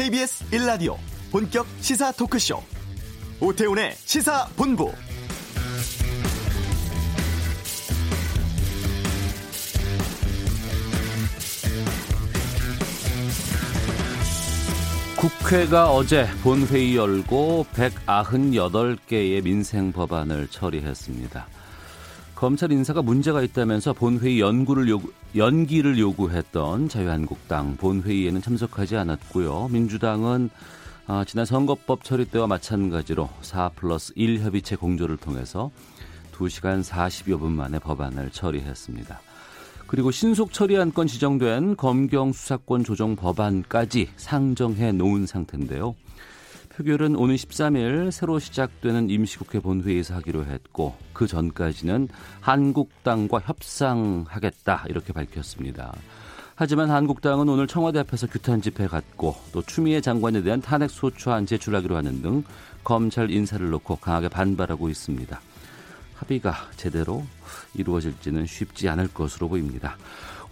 KBS 0.00 0.46
1라디오 0.52 0.96
본격 1.30 1.66
시사 1.82 2.10
토크쇼 2.12 2.62
오태훈의 3.38 3.92
시사본부 3.96 4.90
국회가 15.18 15.90
어제 15.90 16.26
본회의 16.42 16.96
열고 16.96 17.66
198개의 17.74 19.44
민생 19.44 19.92
법안을 19.92 20.48
처리했습니다. 20.48 21.46
검찰 22.40 22.72
인사가 22.72 23.02
문제가 23.02 23.42
있다면서 23.42 23.92
본회의 23.92 24.40
연구를 24.40 24.88
요구, 24.88 25.12
연기를 25.36 25.98
요구했던 25.98 26.88
자유한국당 26.88 27.76
본회의에는 27.76 28.40
참석하지 28.40 28.96
않았고요. 28.96 29.68
민주당은 29.70 30.48
아, 31.06 31.22
지난 31.26 31.44
선거법 31.44 32.02
처리 32.02 32.24
때와 32.24 32.46
마찬가지로 32.46 33.28
4 33.42 33.72
플러스 33.76 34.14
1 34.16 34.40
협의체 34.40 34.76
공조를 34.76 35.18
통해서 35.18 35.70
2시간 36.32 36.82
40여 36.82 37.38
분 37.38 37.52
만에 37.52 37.78
법안을 37.78 38.30
처리했습니다. 38.30 39.20
그리고 39.86 40.10
신속 40.10 40.54
처리안건 40.54 41.08
지정된 41.08 41.76
검경 41.76 42.32
수사권 42.32 42.84
조정 42.84 43.16
법안까지 43.16 44.12
상정해 44.16 44.92
놓은 44.92 45.26
상태인데요. 45.26 45.94
표결은 46.80 47.14
오는 47.14 47.34
13일 47.34 48.10
새로 48.10 48.38
시작되는 48.38 49.10
임시국회 49.10 49.60
본회의에서 49.60 50.14
하기로 50.14 50.46
했고 50.46 50.96
그 51.12 51.26
전까지는 51.26 52.08
한국당과 52.40 53.40
협상하겠다 53.40 54.86
이렇게 54.88 55.12
밝혔습니다. 55.12 55.92
하지만 56.54 56.90
한국당은 56.90 57.50
오늘 57.50 57.66
청와대 57.66 57.98
앞에서 57.98 58.26
규탄 58.28 58.62
집회 58.62 58.86
갖고 58.86 59.36
또 59.52 59.60
추미애 59.60 60.00
장관에 60.00 60.42
대한 60.42 60.62
탄핵 60.62 60.88
소추안 60.88 61.44
제출하기로 61.44 61.96
하는 61.96 62.22
등 62.22 62.44
검찰 62.82 63.30
인사를 63.30 63.68
놓고 63.68 63.96
강하게 63.96 64.28
반발하고 64.28 64.88
있습니다. 64.88 65.38
합의가 66.14 66.70
제대로 66.76 67.24
이루어질지는 67.74 68.46
쉽지 68.46 68.88
않을 68.88 69.08
것으로 69.08 69.50
보입니다. 69.50 69.98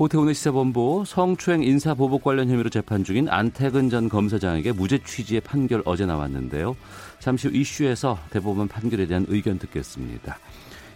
오태훈의 0.01 0.33
시사본부 0.33 1.03
성추행 1.05 1.65
인사보복 1.65 2.23
관련 2.23 2.49
혐의로 2.49 2.71
재판 2.71 3.03
중인 3.03 3.29
안태근 3.29 3.91
전 3.91 4.09
검사장에게 4.09 4.71
무죄 4.71 4.99
취지의 4.99 5.41
판결 5.41 5.83
어제 5.85 6.07
나왔는데요. 6.07 6.77
잠시 7.19 7.49
후 7.49 7.57
이슈에서 7.57 8.17
대법원 8.31 8.69
판결에 8.69 9.07
대한 9.07 9.27
의견 9.29 9.59
듣겠습니다. 9.59 10.39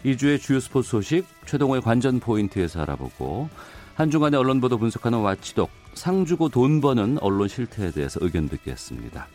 이주의 0.05 0.39
주요 0.39 0.61
스포츠 0.61 0.91
소식 0.91 1.27
최동호의 1.47 1.83
관전 1.83 2.21
포인트에서 2.21 2.83
알아보고 2.83 3.49
한중간의 3.97 4.39
언론 4.39 4.61
보도 4.61 4.79
분석하는 4.79 5.19
와치독 5.19 5.69
상 5.95 6.25
주고 6.25 6.49
돈 6.49 6.81
버는 6.81 7.19
언론 7.21 7.49
실태에 7.49 7.91
대해서 7.91 8.21
의견 8.23 8.49
듣겠습니다. 8.49 9.27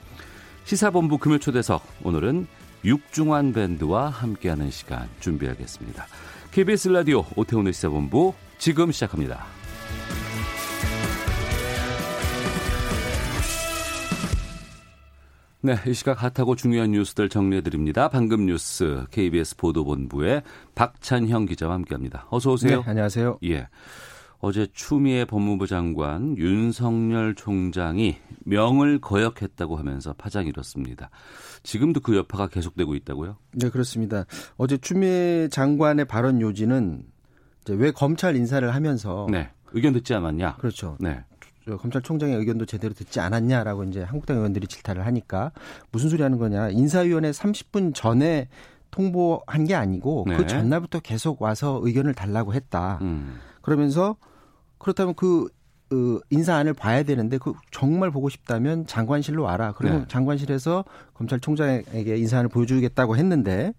시사본부 0.64 1.18
금요초대석 1.18 1.86
오늘은 2.04 2.48
육중환 2.86 3.52
밴드와 3.52 4.08
함께하는 4.08 4.72
시간 4.72 5.10
준비하겠습니다. 5.20 6.08
KBS 6.52 6.88
라디오 6.88 7.26
오태훈의 7.36 7.74
시사본부 7.74 8.34
지금 8.58 8.94
시작합니다. 8.94 9.57
네, 15.62 15.76
이 15.88 15.94
시각 15.94 16.22
핫하고 16.22 16.56
중요한 16.56 16.92
뉴스들 16.92 17.30
정리해드립니다. 17.30 18.10
방금 18.10 18.46
뉴스 18.46 19.06
KBS 19.10 19.58
보도본부의 19.58 20.44
박찬형 20.76 21.48
기자와 21.48 21.74
함께합니다. 21.74 22.28
어서 22.30 22.52
오세요. 22.52 22.82
네, 22.84 22.90
안녕하세요. 22.90 23.40
예. 23.46 23.68
어제 24.40 24.68
추미애 24.72 25.26
법무부 25.26 25.66
장관 25.66 26.38
윤석열 26.38 27.34
총장이 27.34 28.18
명을 28.46 29.00
거역했다고 29.00 29.78
하면서 29.78 30.14
파장이 30.14 30.50
일었습니다. 30.50 31.10
지금도 31.64 32.02
그 32.02 32.16
여파가 32.16 32.48
계속되고 32.48 32.94
있다고요? 32.94 33.38
네, 33.54 33.70
그렇습니다. 33.72 34.26
어제 34.58 34.78
추미애 34.78 35.48
장관의 35.50 36.06
발언 36.06 36.40
요지는 36.40 37.04
왜 37.70 37.90
검찰 37.90 38.36
인사를 38.36 38.76
하면서 38.76 39.28
네, 39.32 39.50
의견 39.72 39.94
듣지 39.94 40.14
않았냐? 40.14 40.58
그렇죠. 40.58 40.98
네. 41.00 41.24
검찰총장의 41.76 42.38
의견도 42.38 42.66
제대로 42.66 42.94
듣지 42.94 43.20
않았냐라고 43.20 43.84
이제 43.84 44.02
한국당 44.04 44.38
의원들이 44.38 44.68
질타를 44.68 45.06
하니까 45.06 45.52
무슨 45.92 46.10
소리 46.10 46.24
하는 46.24 46.38
거냐. 46.38 46.70
인사위원회 46.70 47.32
30분 47.32 47.94
전에 47.94 48.48
통보한 48.92 49.66
게 49.66 49.76
아니고 49.76 50.24
그 50.24 50.30
네. 50.30 50.38
그 50.38 50.48
전날부터 50.48 51.02
계속 51.02 51.42
와서 51.42 51.80
의견을 51.84 52.14
달라고 52.14 52.54
했다. 52.54 53.00
음. 53.02 53.40
그러면서 53.62 54.16
그렇다면 54.78 55.14
그그 55.16 56.22
인사안을 56.30 56.74
봐야 56.74 57.04
되는데 57.04 57.38
그 57.38 57.54
정말 57.72 58.12
보고 58.12 58.30
싶다면 58.30 58.88
장관실로 58.88 59.44
와라. 59.44 59.74
그리고 59.76 60.00
네. 60.00 60.06
장관실에서 60.08 60.86
검찰총장에게 61.16 62.16
인사안을 62.18 62.50
보여주겠다고 62.50 63.18
했는데 63.18 63.74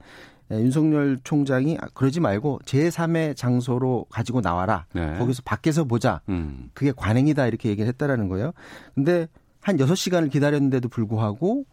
예, 0.51 0.57
윤석열 0.57 1.21
총장이 1.25 1.79
아, 1.81 1.87
그러지 1.95 2.21
말고 2.21 2.61
제3의 2.65 3.37
장소로 3.37 4.07
가지고 4.09 4.41
나와라. 4.41 4.87
네. 4.95 5.19
거기서 5.19 5.43
밖에서 5.45 5.85
보자. 5.85 6.21
음. 6.29 6.71
그게 6.75 6.93
관행이다 6.95 7.47
이렇게 7.47 7.69
얘기를 7.69 7.89
했다라는 7.89 8.29
거예요. 8.29 8.53
근데 8.95 9.29
한 9.61 9.77
6시간을 9.77 10.31
기다렸는데도 10.31 10.89
불구하고 10.89 11.65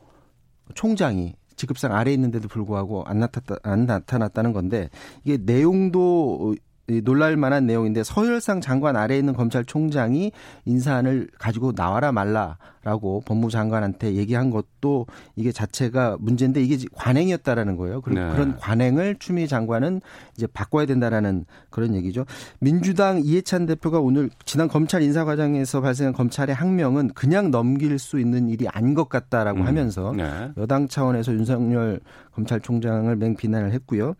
총장이 0.73 1.35
직급상 1.55 1.93
아래 1.93 2.11
에 2.11 2.13
있는데도 2.13 2.47
불구하고 2.47 3.03
안 3.05 3.19
나타났다, 3.19 3.55
안 3.63 3.85
나타났다는 3.85 4.51
건데 4.51 4.89
이게 5.23 5.37
내용도 5.37 6.55
놀랄 7.03 7.35
만한 7.35 7.65
내용인데 7.65 8.03
서열상 8.03 8.61
장관 8.61 8.95
아래에 8.95 9.17
있는 9.17 9.33
검찰총장이 9.33 10.31
인사안을 10.65 11.29
가지고 11.39 11.73
나와라 11.73 12.11
말라라고 12.11 13.23
법무부 13.25 13.49
장관한테 13.49 14.13
얘기한 14.13 14.51
것도 14.51 15.07
이게 15.35 15.51
자체가 15.51 16.17
문제인데 16.19 16.61
이게 16.61 16.85
관행이었다라는 16.93 17.75
거예요. 17.77 18.01
그리고 18.01 18.21
네. 18.21 18.31
그런 18.31 18.55
관행을 18.57 19.15
추미애 19.17 19.47
장관은 19.47 20.01
이제 20.37 20.45
바꿔야 20.47 20.85
된다라는 20.85 21.45
그런 21.71 21.95
얘기죠. 21.95 22.25
민주당 22.59 23.19
이해찬 23.23 23.65
대표가 23.65 23.99
오늘 23.99 24.29
지난 24.45 24.67
검찰 24.67 25.01
인사 25.01 25.25
과정에서 25.25 25.81
발생한 25.81 26.13
검찰의 26.13 26.53
항명은 26.53 27.09
그냥 27.15 27.49
넘길 27.49 27.97
수 27.97 28.19
있는 28.19 28.47
일이 28.47 28.67
아닌 28.67 28.93
것 28.93 29.09
같다라고 29.09 29.61
음. 29.61 29.67
하면서 29.67 30.13
네. 30.15 30.51
여당 30.57 30.87
차원에서 30.87 31.33
윤석열 31.33 31.99
검찰총장을 32.35 33.15
맹 33.15 33.35
비난을 33.35 33.71
했고요. 33.71 34.15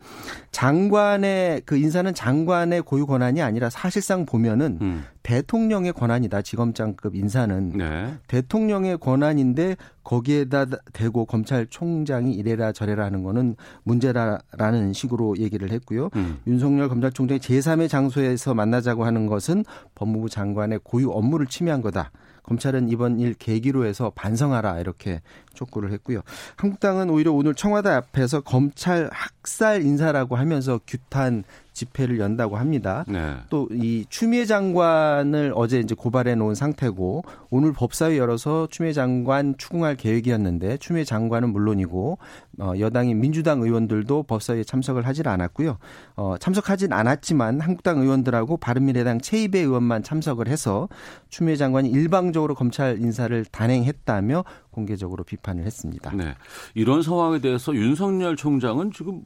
장관의 0.52 1.64
그 1.66 1.78
인사는 1.78 2.14
장관의 2.14 2.82
고유 2.84 3.06
권한이 3.06 3.42
아니라 3.42 3.70
사실상 3.70 4.26
보면은 4.26 4.80
음. 4.82 5.04
대통령의 5.24 5.92
권한이다. 5.92 6.42
지검장급 6.44 7.16
인사는 7.16 7.78
네. 7.78 8.14
대통령의 8.28 8.98
권한인데 9.00 9.76
거기에다 10.04 10.68
대고 10.94 11.26
검찰총장이 11.26 12.34
이래라 12.34 12.72
저래라 12.72 13.06
하는 13.06 13.24
거는 13.24 13.56
문제라라는 13.84 14.94
식으로 14.94 15.38
얘기를 15.38 15.72
했고요. 15.72 16.10
음. 16.16 16.38
윤석열 16.48 16.88
검찰총장이 16.90 17.40
제3의 17.40 17.90
장소에서 17.90 18.54
만나자고 18.54 19.04
하는 19.04 19.26
것은 19.26 19.66
법무부 19.96 20.30
장관의 20.30 20.80
고유 20.84 21.10
업무를 21.12 21.48
침해한 21.48 21.82
거다. 21.82 22.12
검찰은 22.46 22.90
이번 22.90 23.20
일 23.20 23.34
계기로 23.34 23.86
해서 23.86 24.12
반성하라 24.16 24.80
이렇게 24.80 25.22
촉구를 25.54 25.92
했고요. 25.94 26.22
한국당은 26.58 27.10
오히려 27.10 27.32
오늘 27.32 27.56
청와대 27.56 27.90
앞에서 27.90 28.42
검찰 28.42 29.10
학살 29.12 29.82
인사라고 29.82 30.36
하면서 30.36 30.80
규탄 30.88 31.44
집회를 31.76 32.20
연다고 32.20 32.56
합니다. 32.56 33.04
네. 33.08 33.36
또이 33.50 34.06
추미애 34.10 34.46
장관을 34.46 35.52
어제 35.56 35.80
이제 35.80 35.94
고발해 35.94 36.36
놓은 36.36 36.56
상태고 36.56 37.24
오늘 37.50 37.74
법사위 37.74 38.18
열어서 38.18 38.68
추미애 38.72 38.94
장관 38.94 39.56
추궁할 39.58 39.98
계획이었는데 39.98 40.78
추미애 40.78 41.04
장관은 41.04 41.50
물론이고 41.50 42.18
어, 42.60 42.74
여당인 42.80 43.20
민주당 43.20 43.62
의원들도 43.62 44.24
법사위에 44.24 44.64
참석을 44.64 45.06
하질 45.06 45.28
않았고요. 45.28 45.78
어, 46.16 46.36
참석하진 46.40 46.94
않았지만 46.94 47.60
한국당 47.60 48.00
의원들하고 48.00 48.58
바른미래당 48.58 49.20
최이배 49.20 49.60
의원만 49.60 50.02
참석을 50.02 50.48
해서 50.48 50.88
추미애 51.30 51.58
장관이 51.58 51.90
일방적으로 51.90 52.56
검찰 52.56 53.00
인사를 53.02 53.46
단행했다며 53.52 54.46
공개적으로 54.72 55.26
비판을 55.26 55.66
했습니다. 55.66 56.16
네. 56.16 56.36
이런 56.74 57.02
상황에 57.02 57.40
대해서 57.40 57.76
윤석열 57.76 58.38
총장은 58.38 58.92
지금 58.94 59.26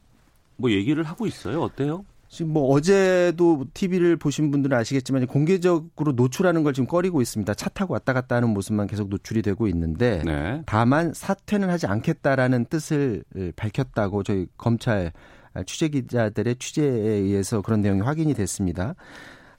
뭐 0.57 0.71
얘기를 0.71 1.03
하고 1.03 1.27
있어요. 1.27 1.61
어때요? 1.61 2.03
지금 2.29 2.53
뭐 2.53 2.69
어제도 2.69 3.65
TV를 3.73 4.15
보신 4.15 4.51
분들은 4.51 4.77
아시겠지만 4.77 5.25
공개적으로 5.25 6.11
노출하는 6.11 6.63
걸 6.63 6.73
지금 6.73 6.87
꺼리고 6.87 7.21
있습니다. 7.21 7.55
차 7.55 7.69
타고 7.69 7.93
왔다 7.93 8.13
갔다 8.13 8.35
하는 8.35 8.49
모습만 8.49 8.85
계속 8.85 9.09
노출이 9.09 9.41
되고 9.41 9.67
있는데 9.67 10.21
네. 10.23 10.61
다만 10.67 11.11
사퇴는 11.13 11.69
하지 11.69 11.87
않겠다라는 11.87 12.65
뜻을 12.65 13.23
밝혔다고 13.55 14.21
저희 14.21 14.45
검찰 14.57 15.11
취재 15.65 15.89
기자들의 15.89 16.57
취재에 16.57 16.85
의해서 16.85 17.61
그런 17.61 17.81
내용이 17.81 18.01
확인이 18.01 18.35
됐습니다. 18.35 18.93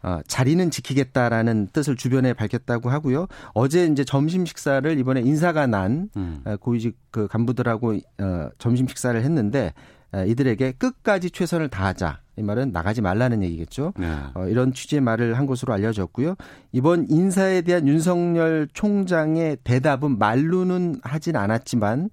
어, 0.03 0.21
자리는 0.27 0.71
지키겠다라는 0.71 1.69
뜻을 1.73 1.97
주변에 1.97 2.33
밝혔다고 2.33 2.89
하고요. 2.89 3.27
어제 3.53 3.85
이제 3.85 4.05
점심 4.05 4.47
식사를 4.47 4.99
이번에 4.99 5.21
인사가 5.21 5.67
난 5.67 6.09
음. 6.17 6.41
어, 6.45 6.57
고위직 6.57 6.97
그 7.11 7.27
간부들하고 7.27 7.99
어, 8.21 8.49
점심 8.59 8.87
식사를 8.87 9.21
했는데 9.21 9.75
어, 10.13 10.25
이들에게 10.25 10.73
끝까지 10.73 11.31
최선을 11.31 11.69
다하자 11.69 12.21
이 12.41 12.43
말은 12.43 12.73
나가지 12.73 13.03
말라는 13.03 13.43
얘기겠죠. 13.43 13.93
네. 13.99 14.09
어, 14.35 14.47
이런 14.49 14.73
취지의 14.73 15.01
말을 15.03 15.39
한 15.39 15.47
것으로 15.47 15.73
알려졌고요. 15.75 16.35
이번 16.73 17.07
인사에 17.09 17.61
대한 17.61 17.87
윤석열 17.87 18.67
총장의 18.73 19.59
대답은 19.63 20.19
말로는 20.19 20.97
하진 21.03 21.37
않았지만 21.37 22.11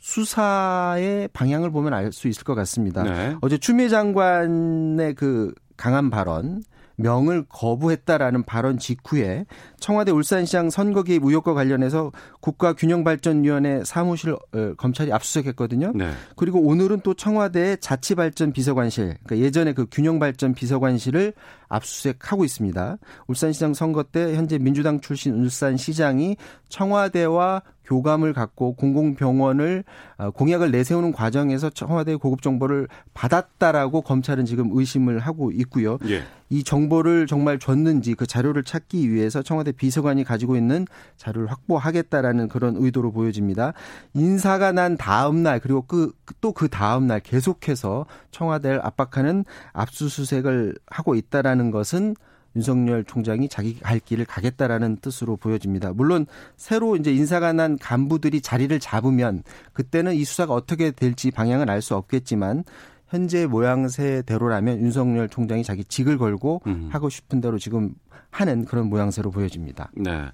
수사의 0.00 1.28
방향을 1.32 1.70
보면 1.70 1.92
알 1.92 2.12
수 2.12 2.28
있을 2.28 2.44
것 2.44 2.54
같습니다. 2.54 3.02
네. 3.02 3.36
어제 3.42 3.58
추미애 3.58 3.88
장관의 3.88 5.14
그 5.14 5.52
강한 5.76 6.08
발언 6.08 6.62
명을 6.98 7.46
거부했다라는 7.48 8.42
발언 8.44 8.78
직후에 8.78 9.46
청와대 9.78 10.10
울산시장 10.12 10.68
선거 10.68 11.02
개입 11.02 11.24
의혹과 11.24 11.54
관련해서 11.54 12.12
국가균형발전위원회 12.40 13.82
사무실 13.84 14.32
어, 14.32 14.74
검찰이 14.76 15.12
압수수색했거든요. 15.12 15.92
네. 15.94 16.10
그리고 16.36 16.60
오늘은 16.60 17.00
또 17.02 17.14
청와대 17.14 17.76
자치발전 17.76 18.52
비서관실, 18.52 19.16
그러니까 19.24 19.38
예전에 19.38 19.72
그 19.72 19.86
균형발전 19.90 20.54
비서관실을 20.54 21.32
압수수색하고 21.68 22.44
있습니다. 22.44 22.98
울산시장 23.28 23.74
선거 23.74 24.02
때 24.02 24.34
현재 24.34 24.58
민주당 24.58 25.00
출신 25.00 25.34
울산시장이 25.34 26.36
청와대와 26.68 27.62
교감을 27.88 28.34
갖고 28.34 28.74
공공병원을 28.74 29.82
어, 30.18 30.30
공약을 30.30 30.70
내세우는 30.70 31.12
과정에서 31.12 31.70
청와대 31.70 32.14
고급 32.16 32.42
정보를 32.42 32.86
받았다라고 33.14 34.02
검찰은 34.02 34.44
지금 34.44 34.70
의심을 34.72 35.20
하고 35.20 35.50
있고요. 35.52 35.98
예. 36.08 36.22
이 36.50 36.62
정보를 36.62 37.26
정말 37.26 37.58
줬는지 37.58 38.14
그 38.14 38.26
자료를 38.26 38.64
찾기 38.64 39.10
위해서 39.10 39.42
청와대 39.42 39.72
비서관이 39.72 40.24
가지고 40.24 40.56
있는 40.56 40.86
자료를 41.16 41.50
확보하겠다라는 41.50 42.48
그런 42.48 42.76
의도로 42.76 43.12
보여집니다. 43.12 43.72
인사가 44.14 44.72
난 44.72 44.96
다음 44.96 45.42
날 45.42 45.60
그리고 45.60 45.82
그 45.82 46.12
또그 46.40 46.58
그 46.64 46.68
다음 46.68 47.06
날 47.06 47.20
계속해서 47.20 48.06
청와대를 48.30 48.80
압박하는 48.84 49.44
압수수색을 49.72 50.76
하고 50.86 51.14
있다라는 51.14 51.70
것은 51.70 52.14
윤석열 52.56 53.04
총장이 53.04 53.48
자기 53.48 53.78
갈 53.78 54.00
길을 54.00 54.24
가겠다라는 54.24 54.96
뜻으로 54.96 55.36
보여집니다. 55.36 55.92
물론 55.92 56.26
새로 56.56 56.96
이제 56.96 57.12
인사가 57.12 57.52
난 57.52 57.78
간부들이 57.78 58.40
자리를 58.40 58.78
잡으면 58.80 59.42
그때는 59.72 60.14
이 60.14 60.24
수사가 60.24 60.54
어떻게 60.54 60.90
될지 60.90 61.30
방향은 61.30 61.68
알 61.68 61.78
수 61.82 61.94
없겠지만 61.94 62.64
현재 63.08 63.46
모양새대로라면 63.46 64.80
윤석열 64.80 65.28
총장이 65.28 65.62
자기 65.64 65.84
직을 65.84 66.18
걸고 66.18 66.62
음. 66.66 66.88
하고 66.92 67.08
싶은 67.08 67.40
대로 67.40 67.58
지금 67.58 67.94
하는 68.30 68.64
그런 68.66 68.88
모양새로 68.90 69.30
보여집니다. 69.30 69.90
네. 69.94 70.26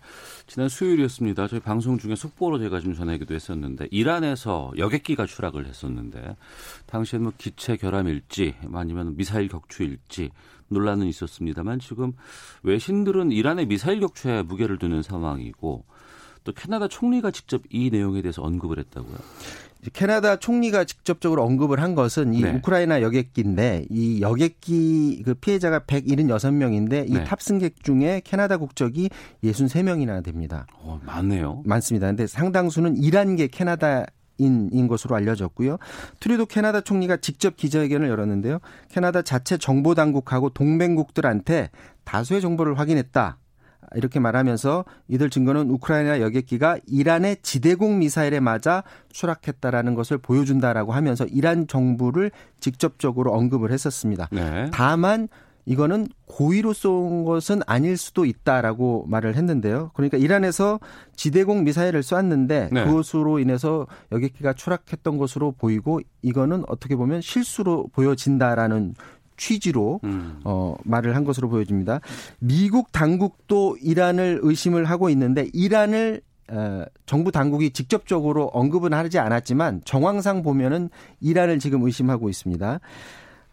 지난 0.46 0.68
수요일이었습니다. 0.68 1.46
저희 1.46 1.60
방송 1.60 1.96
중에 1.98 2.16
속보로 2.16 2.58
제가 2.58 2.80
좀 2.80 2.94
전하기도 2.94 3.34
했었는데 3.34 3.88
이란에서 3.90 4.72
여객기가 4.76 5.26
추락을 5.26 5.66
했었는데 5.66 6.36
당시에는 6.86 7.22
뭐 7.24 7.32
기체 7.38 7.76
결함일지 7.76 8.56
아니면 8.72 9.16
미사일 9.16 9.48
격추일지 9.48 10.30
논란은 10.74 11.06
있었습니다만 11.06 11.78
지금 11.78 12.12
외신들은 12.62 13.32
이란의 13.32 13.66
미사일 13.66 14.00
격추에 14.00 14.42
무게를 14.42 14.78
두는 14.78 15.02
상황이고 15.02 15.84
또 16.44 16.52
캐나다 16.52 16.88
총리가 16.88 17.30
직접 17.30 17.62
이 17.70 17.88
내용에 17.90 18.20
대해서 18.20 18.42
언급을 18.42 18.78
했다고요. 18.78 19.16
캐나다 19.92 20.36
총리가 20.36 20.84
직접적으로 20.84 21.42
언급을 21.44 21.80
한 21.80 21.94
것은 21.94 22.32
이 22.32 22.42
네. 22.42 22.54
우크라이나 22.54 23.02
여객기인데 23.02 23.86
이 23.90 24.20
여객기 24.22 25.22
그 25.24 25.34
피해자가 25.34 25.80
176명인데 25.80 27.08
이 27.08 27.12
네. 27.12 27.24
탑승객 27.24 27.82
중에 27.82 28.22
캐나다 28.24 28.56
국적이 28.56 29.10
63명이나 29.42 30.24
됩니다. 30.24 30.66
어, 30.78 31.00
많네요. 31.04 31.62
많습니다. 31.66 32.06
근데 32.06 32.26
상당수는 32.26 32.96
이란계 32.96 33.48
캐나다 33.48 34.06
인인 34.38 34.88
것으로 34.88 35.14
알려졌고요. 35.16 35.78
트루도 36.20 36.46
캐나다 36.46 36.80
총리가 36.80 37.18
직접 37.18 37.56
기자회견을 37.56 38.08
열었는데요. 38.08 38.58
캐나다 38.90 39.22
자체 39.22 39.56
정보 39.56 39.94
당국하고 39.94 40.50
동맹국들한테 40.50 41.70
다수의 42.04 42.40
정보를 42.40 42.78
확인했다. 42.78 43.38
이렇게 43.94 44.18
말하면서 44.18 44.84
이들 45.08 45.30
증거는 45.30 45.70
우크라이나 45.70 46.20
여객기가 46.20 46.78
이란의 46.86 47.38
지대공 47.42 47.98
미사일에 47.98 48.40
맞아 48.40 48.82
추락했다라는 49.12 49.94
것을 49.94 50.18
보여준다라고 50.18 50.92
하면서 50.92 51.24
이란 51.26 51.66
정부를 51.66 52.30
직접적으로 52.60 53.32
언급을 53.32 53.70
했었습니다. 53.70 54.28
네. 54.32 54.70
다만 54.72 55.28
이거는 55.66 56.08
고의로 56.26 56.72
쏜 56.72 57.24
것은 57.24 57.62
아닐 57.66 57.96
수도 57.96 58.24
있다라고 58.24 59.06
말을 59.08 59.36
했는데요. 59.36 59.90
그러니까 59.94 60.18
이란에서 60.18 60.80
지대공 61.16 61.64
미사일을 61.64 62.02
쐈는데 62.02 62.68
네. 62.72 62.84
그것으로 62.84 63.38
인해서 63.38 63.86
여객기가 64.12 64.52
추락했던 64.54 65.16
것으로 65.18 65.52
보이고 65.52 66.00
이거는 66.22 66.64
어떻게 66.68 66.96
보면 66.96 67.20
실수로 67.20 67.88
보여진다라는 67.92 68.94
취지로 69.36 70.00
음. 70.04 70.40
어 70.44 70.76
말을 70.84 71.16
한 71.16 71.24
것으로 71.24 71.48
보여집니다. 71.48 72.00
미국 72.38 72.92
당국도 72.92 73.78
이란을 73.82 74.40
의심을 74.42 74.84
하고 74.84 75.08
있는데 75.10 75.48
이란을 75.52 76.20
어, 76.50 76.84
정부 77.06 77.32
당국이 77.32 77.70
직접적으로 77.70 78.46
언급은 78.52 78.92
하지 78.92 79.18
않았지만 79.18 79.80
정황상 79.84 80.42
보면은 80.42 80.90
이란을 81.20 81.58
지금 81.58 81.82
의심하고 81.82 82.28
있습니다. 82.28 82.80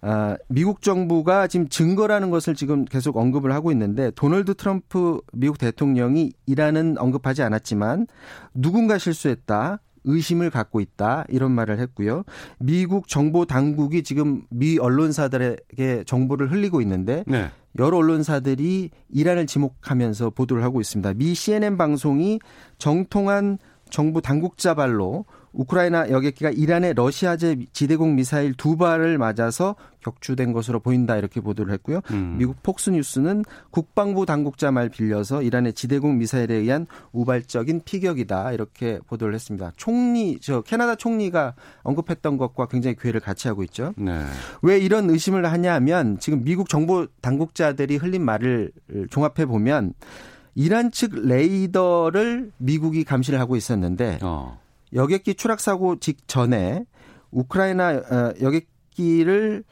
아, 0.02 0.36
미국 0.48 0.82
정부가 0.82 1.48
지금 1.48 1.70
증거라는 1.70 2.32
것을 2.32 2.56
지금 2.56 2.86
계속 2.86 3.18
언급을 3.18 3.52
하고 3.54 3.72
있는데 3.72 4.12
도널드 4.12 4.56
트럼프 4.56 5.22
미국 5.32 5.60
대통령이 5.60 6.34
이란은 6.48 6.98
언급하지 6.98 7.44
않았지만 7.44 8.08
누군가 8.54 8.98
실수했다. 8.98 9.80
의심을 10.04 10.50
갖고 10.50 10.80
있다 10.80 11.26
이런 11.30 11.52
말을 11.52 11.78
했고요. 11.80 12.24
미국 12.58 13.08
정보 13.08 13.46
당국이 13.46 14.02
지금 14.02 14.42
미 14.50 14.80
언론사들에게 14.80 16.06
정보를 16.06 16.52
흘리고 16.52 16.82
있는데 16.82 17.24
네. 17.28 17.52
여러 17.78 17.98
언론사들이 17.98 18.90
이란을 19.10 19.46
지목하면서 19.46 20.32
보도를 20.32 20.64
하고 20.64 20.82
있습니다. 20.82 21.14
미 21.14 21.36
CNN 21.36 21.78
방송이 21.78 22.40
정통한 22.80 23.60
정부 23.92 24.22
당국자 24.22 24.74
발로 24.74 25.26
우크라이나 25.54 26.10
여객기가 26.10 26.52
이란의 26.52 26.94
러시아제 26.94 27.68
지대공 27.74 28.16
미사일 28.16 28.54
두 28.54 28.78
발을 28.78 29.18
맞아서 29.18 29.76
격추된 30.02 30.54
것으로 30.54 30.80
보인다 30.80 31.18
이렇게 31.18 31.42
보도를 31.42 31.74
했고요. 31.74 32.02
음. 32.12 32.36
미국 32.38 32.64
폭스뉴스는 32.64 33.44
국방부 33.70 34.26
당국자 34.26 34.72
말 34.72 34.90
빌려서 34.90 35.44
이란의 35.44 35.74
지대공 35.74 36.18
미사일에 36.18 36.56
의한 36.56 36.88
우발적인 37.12 37.82
피격이다 37.86 38.54
이렇게 38.54 39.00
보도를 39.08 39.34
했습니다. 39.36 39.72
총리 39.78 40.40
저 40.40 40.62
캐나다 40.62 40.96
총리가 40.96 41.54
언급했던 41.84 42.38
것과 42.38 42.68
굉장히 42.68 42.96
괴를 43.00 43.20
같이 43.20 43.48
하고 43.48 43.64
있죠. 43.64 43.94
네. 43.98 44.24
왜 44.62 44.80
이런 44.80 45.10
의심을 45.10 45.46
하냐면 45.52 46.18
지금 46.20 46.44
미국 46.44 46.70
정보 46.70 47.06
당국자들이 47.22 47.98
흘린 47.98 48.24
말을 48.24 48.72
종합해 49.10 49.46
보면 49.46 49.94
이란 50.56 50.92
측 50.92 51.14
레이더를 51.16 52.52
미국이 52.58 53.04
감시를 53.04 53.40
하고 53.40 53.56
있었는데 53.56 54.20
어. 54.22 54.60
여객기 54.94 55.36
추락 55.36 55.60
사고 55.60 56.00
직전에 56.00 56.86
우크라이나 57.32 57.90
어, 57.90 58.34
여객기를 58.42 59.64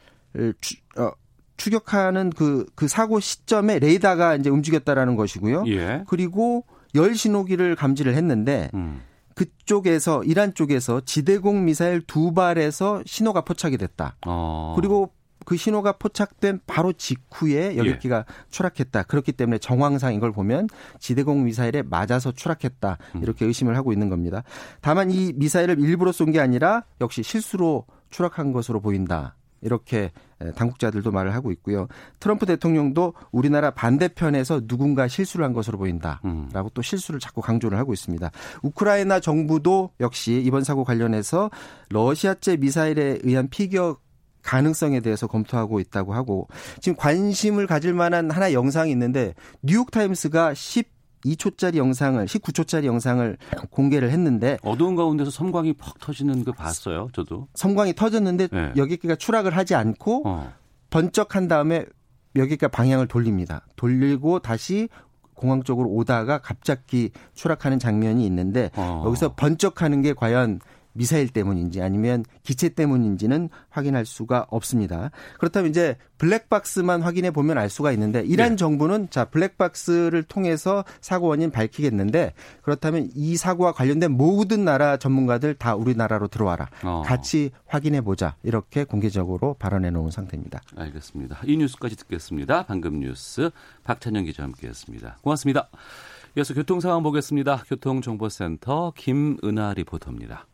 추, 0.60 0.76
어, 0.96 1.10
추격하는 1.56 2.30
그, 2.30 2.66
그 2.74 2.88
사고 2.88 3.20
시점에 3.20 3.78
레이더가 3.78 4.36
이제 4.36 4.48
움직였다라는 4.48 5.16
것이고요. 5.16 5.64
예. 5.66 6.04
그리고 6.08 6.64
열 6.94 7.14
신호기를 7.14 7.76
감지를 7.76 8.14
했는데 8.14 8.70
음. 8.74 9.02
그쪽에서 9.34 10.24
이란 10.24 10.54
쪽에서 10.54 11.00
지대공 11.02 11.64
미사일 11.64 12.00
두 12.00 12.32
발에서 12.32 13.02
신호가 13.06 13.42
포착이 13.42 13.76
됐다. 13.76 14.16
어. 14.26 14.74
그리고 14.76 15.12
그 15.50 15.56
신호가 15.56 15.94
포착된 15.94 16.60
바로 16.68 16.92
직후에 16.92 17.76
여객기가 17.76 18.18
예. 18.18 18.24
추락했다. 18.50 19.02
그렇기 19.02 19.32
때문에 19.32 19.58
정황상 19.58 20.14
이걸 20.14 20.30
보면 20.30 20.68
지대공 21.00 21.42
미사일에 21.42 21.82
맞아서 21.82 22.30
추락했다. 22.30 22.98
음. 23.16 23.22
이렇게 23.24 23.46
의심을 23.46 23.76
하고 23.76 23.92
있는 23.92 24.08
겁니다. 24.08 24.44
다만 24.80 25.10
이 25.10 25.32
미사일을 25.34 25.80
일부러 25.80 26.12
쏜 26.12 26.30
게 26.30 26.38
아니라 26.38 26.84
역시 27.00 27.24
실수로 27.24 27.84
추락한 28.10 28.52
것으로 28.52 28.78
보인다. 28.80 29.34
이렇게 29.60 30.12
당국자들도 30.54 31.10
말을 31.10 31.34
하고 31.34 31.50
있고요. 31.50 31.88
트럼프 32.20 32.46
대통령도 32.46 33.14
우리나라 33.32 33.72
반대편에서 33.72 34.68
누군가 34.68 35.08
실수를 35.08 35.44
한 35.44 35.52
것으로 35.52 35.78
보인다라고 35.78 36.20
음. 36.26 36.48
또 36.74 36.80
실수를 36.80 37.18
자꾸 37.18 37.40
강조를 37.40 37.76
하고 37.76 37.92
있습니다. 37.92 38.30
우크라이나 38.62 39.18
정부도 39.18 39.90
역시 39.98 40.40
이번 40.44 40.62
사고 40.62 40.84
관련해서 40.84 41.50
러시아제 41.88 42.58
미사일에 42.58 43.18
의한 43.24 43.48
피격 43.48 44.00
가능성에 44.42 45.00
대해서 45.00 45.26
검토하고 45.26 45.80
있다고 45.80 46.14
하고 46.14 46.48
지금 46.80 46.96
관심을 46.96 47.66
가질 47.66 47.94
만한 47.94 48.30
하나 48.30 48.52
영상이 48.52 48.90
있는데 48.92 49.34
뉴욕 49.62 49.90
타임스가 49.90 50.52
12초짜리 50.52 51.76
영상을 51.76 52.24
19초짜리 52.24 52.84
영상을 52.84 53.36
공개를 53.70 54.10
했는데 54.10 54.58
어두운 54.62 54.96
가운데서 54.96 55.30
섬광이 55.30 55.74
퍽 55.74 55.98
터지는 55.98 56.44
거 56.44 56.52
봤어요. 56.52 57.08
저도. 57.12 57.48
섬광이 57.54 57.94
터졌는데 57.94 58.48
네. 58.48 58.72
여객기가 58.76 59.16
추락을 59.16 59.56
하지 59.56 59.74
않고 59.74 60.22
어. 60.26 60.52
번쩍한 60.90 61.48
다음에 61.48 61.84
여객기가 62.36 62.68
방향을 62.68 63.08
돌립니다. 63.08 63.66
돌리고 63.76 64.38
다시 64.40 64.88
공항 65.34 65.62
쪽으로 65.62 65.88
오다가 65.88 66.38
갑자기 66.38 67.10
추락하는 67.34 67.78
장면이 67.78 68.26
있는데 68.26 68.70
어. 68.76 69.02
여기서 69.06 69.34
번쩍하는 69.34 70.02
게 70.02 70.12
과연 70.12 70.60
미사일 70.92 71.28
때문인지 71.28 71.82
아니면 71.82 72.24
기체 72.42 72.70
때문인지는 72.70 73.48
확인할 73.68 74.06
수가 74.06 74.46
없습니다. 74.50 75.10
그렇다면 75.38 75.70
이제 75.70 75.96
블랙박스만 76.18 77.02
확인해 77.02 77.30
보면 77.30 77.56
알 77.58 77.70
수가 77.70 77.92
있는데 77.92 78.22
이란 78.26 78.50
네. 78.50 78.56
정부는 78.56 79.08
자 79.10 79.24
블랙박스를 79.24 80.22
통해서 80.24 80.84
사고 81.00 81.28
원인 81.28 81.50
밝히겠는데 81.50 82.34
그렇다면 82.62 83.10
이 83.14 83.36
사고와 83.36 83.72
관련된 83.72 84.12
모든 84.12 84.64
나라 84.64 84.96
전문가들 84.96 85.54
다 85.54 85.74
우리나라로 85.74 86.28
들어와라. 86.28 86.68
어. 86.84 87.02
같이 87.04 87.50
확인해 87.66 88.00
보자. 88.00 88.36
이렇게 88.42 88.84
공개적으로 88.84 89.54
발언해 89.54 89.90
놓은 89.90 90.10
상태입니다. 90.10 90.60
알겠습니다. 90.76 91.40
이 91.44 91.56
뉴스까지 91.56 91.96
듣겠습니다. 91.96 92.66
방금 92.66 93.00
뉴스 93.00 93.50
박찬영 93.84 94.24
기자 94.24 94.42
함께했습니다. 94.42 95.18
고맙습니다. 95.22 95.68
이어서 96.36 96.54
교통 96.54 96.80
상황 96.80 97.02
보겠습니다. 97.02 97.64
교통정보센터 97.66 98.92
김은아 98.96 99.74
리포터입니다. 99.74 100.46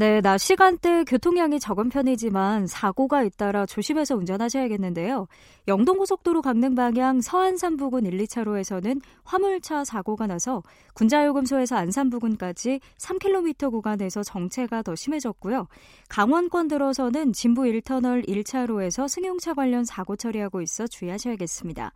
네, 0.00 0.20
낮 0.20 0.38
시간대 0.38 1.02
교통량이 1.02 1.58
적은 1.58 1.88
편이지만 1.88 2.68
사고가 2.68 3.24
잇따라 3.24 3.66
조심해서 3.66 4.14
운전하셔야겠는데요. 4.14 5.26
영동고속도로 5.66 6.40
강릉 6.40 6.76
방향 6.76 7.20
서안산 7.20 7.76
부근 7.76 8.06
1, 8.06 8.16
2차로에서는 8.16 9.00
화물차 9.24 9.84
사고가 9.84 10.28
나서 10.28 10.62
군자요금소에서 10.94 11.74
안산 11.74 12.10
부근까지 12.10 12.78
3km 12.96 13.72
구간에서 13.72 14.22
정체가 14.22 14.82
더 14.82 14.94
심해졌고요. 14.94 15.66
강원권 16.08 16.68
들어서는 16.68 17.32
진부 17.32 17.62
1터널 17.62 18.24
1차로에서 18.28 19.08
승용차 19.08 19.54
관련 19.54 19.84
사고 19.84 20.14
처리하고 20.14 20.62
있어 20.62 20.86
주의하셔야겠습니다. 20.86 21.92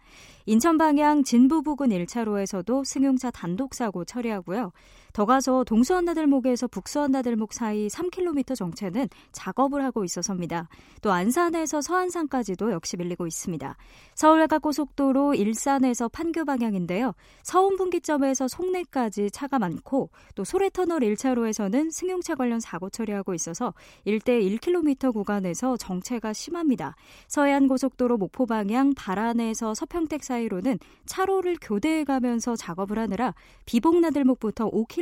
인천 0.46 0.76
방향 0.76 1.22
진부 1.22 1.62
부근 1.62 1.90
1차로에서도 1.90 2.84
승용차 2.84 3.30
단독 3.30 3.74
사고 3.74 4.04
처리하고요. 4.04 4.72
더 5.12 5.26
가서 5.26 5.62
동수안나들목에서 5.64 6.68
북수안나들목 6.68 7.52
사이 7.52 7.88
3km 7.88 8.56
정체는 8.56 9.08
작업을 9.32 9.84
하고 9.84 10.04
있어서입니다. 10.04 10.68
또 11.02 11.12
안산에서 11.12 11.82
서안산까지도 11.82 12.72
역시 12.72 12.96
밀리고 12.96 13.26
있습니다. 13.26 13.76
서울 14.14 14.40
외곽고속도로 14.40 15.34
일산에서 15.34 16.08
판교 16.08 16.46
방향인데요. 16.46 17.12
서운 17.42 17.76
분기점에서 17.76 18.48
송내까지 18.48 19.30
차가 19.30 19.58
많고 19.58 20.10
또 20.34 20.44
소래터널 20.44 21.00
1차로에서는 21.00 21.90
승용차 21.90 22.34
관련 22.34 22.58
사고 22.58 22.88
처리하고 22.88 23.34
있어서 23.34 23.74
일대 24.04 24.40
1km 24.40 25.12
구간에서 25.12 25.76
정체가 25.76 26.32
심합니다. 26.32 26.94
서해안 27.28 27.68
고속도로 27.68 28.16
목포 28.16 28.46
방향 28.46 28.94
발안에서 28.94 29.74
서평택 29.74 30.24
사이로는 30.24 30.78
차로를 31.04 31.56
교대해 31.60 32.04
가면서 32.04 32.56
작업을 32.56 32.98
하느라 32.98 33.34
비봉나들목부터 33.66 34.70
5km 34.70 35.01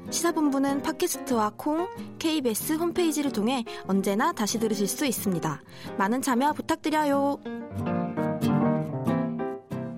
시사본부는 0.11 0.81
팟캐스트와 0.83 1.53
콩, 1.57 1.87
KBS 2.19 2.73
홈페이지를 2.73 3.31
통해 3.31 3.63
언제나 3.87 4.31
다시 4.33 4.59
들으실 4.59 4.87
수 4.87 5.05
있습니다. 5.05 5.61
많은 5.97 6.21
참여 6.21 6.53
부탁드려요. 6.53 7.39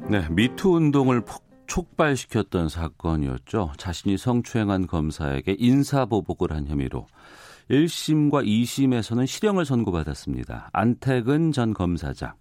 네, 0.09 0.27
미투 0.29 0.75
운동을 0.75 1.21
폭 1.21 1.43
촉발시켰던 1.65 2.69
사건이었죠. 2.69 3.71
자신이 3.77 4.17
성추행한 4.17 4.85
검사에게 4.85 5.55
인사보복을 5.57 6.51
한 6.51 6.67
혐의로 6.67 7.07
1심과 7.71 8.45
2심에서는 8.45 9.25
실형을 9.25 9.65
선고받았습니다. 9.65 10.69
안태근 10.73 11.51
전 11.51 11.73
검사장. 11.73 12.33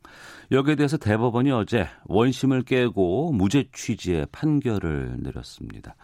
여기에 0.51 0.75
대해서 0.75 0.97
대법원이 0.97 1.51
어제 1.53 1.89
원심을 2.07 2.63
깨고 2.63 3.33
무죄 3.33 3.65
취지의 3.73 4.27
판결을 4.33 5.17
내렸습니다. 5.21 5.95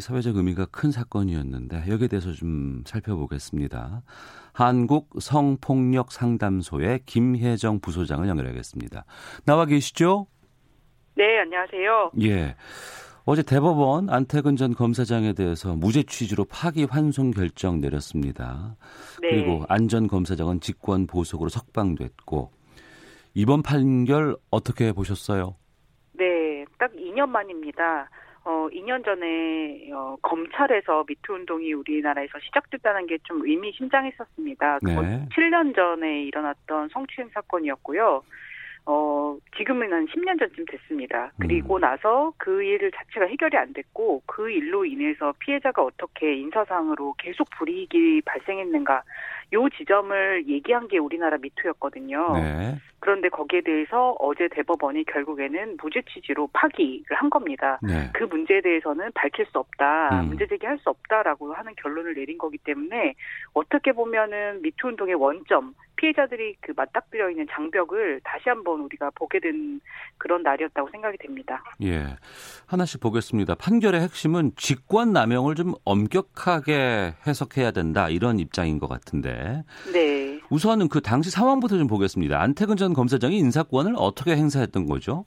사회적 0.00 0.36
의미가 0.36 0.66
큰 0.66 0.90
사건이었는데 0.90 1.84
여기에 1.88 2.08
대해서 2.08 2.32
좀 2.32 2.82
살펴보겠습니다. 2.86 4.02
한국 4.52 5.10
성폭력 5.20 6.12
상담소의 6.12 7.00
김혜정 7.06 7.80
부소장을 7.80 8.26
연결하겠습니다. 8.28 9.04
나와 9.44 9.66
계시죠? 9.66 10.26
네, 11.16 11.38
안녕하세요. 11.40 12.10
예. 12.22 12.56
어제 13.26 13.42
대법원 13.42 14.10
안태근 14.10 14.56
전 14.56 14.74
검사장에 14.74 15.32
대해서 15.32 15.74
무죄 15.76 16.02
취지로 16.02 16.44
파기 16.44 16.84
환송 16.84 17.30
결정 17.30 17.80
내렸습니다. 17.80 18.76
네. 19.22 19.30
그리고 19.30 19.64
안 19.68 19.88
전 19.88 20.08
검사장은 20.08 20.60
직권 20.60 21.06
보석으로 21.06 21.48
석방됐고 21.48 22.50
이번 23.34 23.62
판결 23.62 24.36
어떻게 24.50 24.92
보셨어요? 24.92 25.56
네, 26.12 26.64
딱 26.78 26.92
2년 26.92 27.28
만입니다. 27.28 28.10
어, 28.44 28.68
2년 28.72 29.04
전에 29.04 29.90
어, 29.92 30.16
검찰에서 30.22 31.04
미투 31.08 31.32
운동이 31.32 31.72
우리나라에서 31.72 32.38
시작됐다는 32.40 33.06
게 33.06 33.16
좀 33.24 33.40
의미심장했었습니다. 33.46 34.80
그건 34.80 35.04
네. 35.04 35.28
7년 35.34 35.74
전에 35.74 36.22
일어났던 36.24 36.88
성추행 36.90 37.30
사건이었고요. 37.32 38.22
어, 38.86 39.38
지금은 39.56 39.90
한 39.92 40.06
10년 40.06 40.38
전쯤 40.38 40.66
됐습니다. 40.66 41.32
그리고 41.40 41.76
음. 41.76 41.80
나서 41.80 42.32
그 42.36 42.62
일 42.62 42.90
자체가 42.90 43.26
해결이 43.26 43.56
안 43.56 43.72
됐고 43.72 44.22
그 44.26 44.50
일로 44.50 44.84
인해서 44.84 45.32
피해자가 45.38 45.82
어떻게 45.82 46.34
인사상으로 46.36 47.14
계속 47.18 47.48
불이익이 47.56 48.22
발생했는가 48.26 49.02
요 49.52 49.68
지점을 49.68 50.46
얘기한 50.48 50.88
게 50.88 50.98
우리나라 50.98 51.38
미투였거든요. 51.38 52.32
네. 52.34 52.74
그런데 53.00 53.28
거기에 53.28 53.60
대해서 53.60 54.16
어제 54.18 54.48
대법원이 54.48 55.04
결국에는 55.04 55.76
무죄 55.82 56.00
취지로 56.08 56.48
파기를 56.54 57.16
한 57.16 57.28
겁니다. 57.28 57.78
네. 57.82 58.10
그 58.14 58.24
문제에 58.24 58.62
대해서는 58.62 59.10
밝힐 59.14 59.44
수 59.46 59.58
없다, 59.58 60.20
음. 60.22 60.28
문제 60.28 60.46
제기할 60.46 60.78
수 60.78 60.88
없다라고 60.88 61.52
하는 61.52 61.74
결론을 61.76 62.14
내린 62.14 62.38
거기 62.38 62.56
때문에 62.58 63.14
어떻게 63.52 63.92
보면은 63.92 64.62
미투 64.62 64.88
운동의 64.88 65.16
원점 65.16 65.74
피해자들이 65.96 66.56
그 66.60 66.72
맞닥뜨려 66.76 67.30
있는 67.30 67.46
장벽을 67.50 68.20
다시 68.24 68.48
한번 68.48 68.80
우리가 68.80 69.10
보게 69.14 69.40
된 69.40 69.80
그런 70.18 70.42
날이었다고 70.42 70.90
생각이 70.90 71.16
됩니다. 71.18 71.62
예. 71.82 72.16
하나씩 72.66 73.00
보겠습니다. 73.00 73.54
판결의 73.54 74.00
핵심은 74.00 74.52
직권 74.56 75.12
남용을 75.12 75.54
좀 75.54 75.74
엄격하게 75.84 77.14
해석해야 77.26 77.70
된다 77.70 78.08
이런 78.08 78.38
입장인 78.38 78.78
것 78.78 78.88
같은데. 78.88 79.62
네. 79.92 80.40
우선은 80.50 80.88
그 80.88 81.00
당시 81.00 81.30
상황부터 81.30 81.78
좀 81.78 81.86
보겠습니다. 81.86 82.40
안태근 82.40 82.76
전 82.76 82.92
검사장이 82.92 83.38
인사권을 83.38 83.94
어떻게 83.96 84.36
행사했던 84.36 84.86
거죠? 84.86 85.24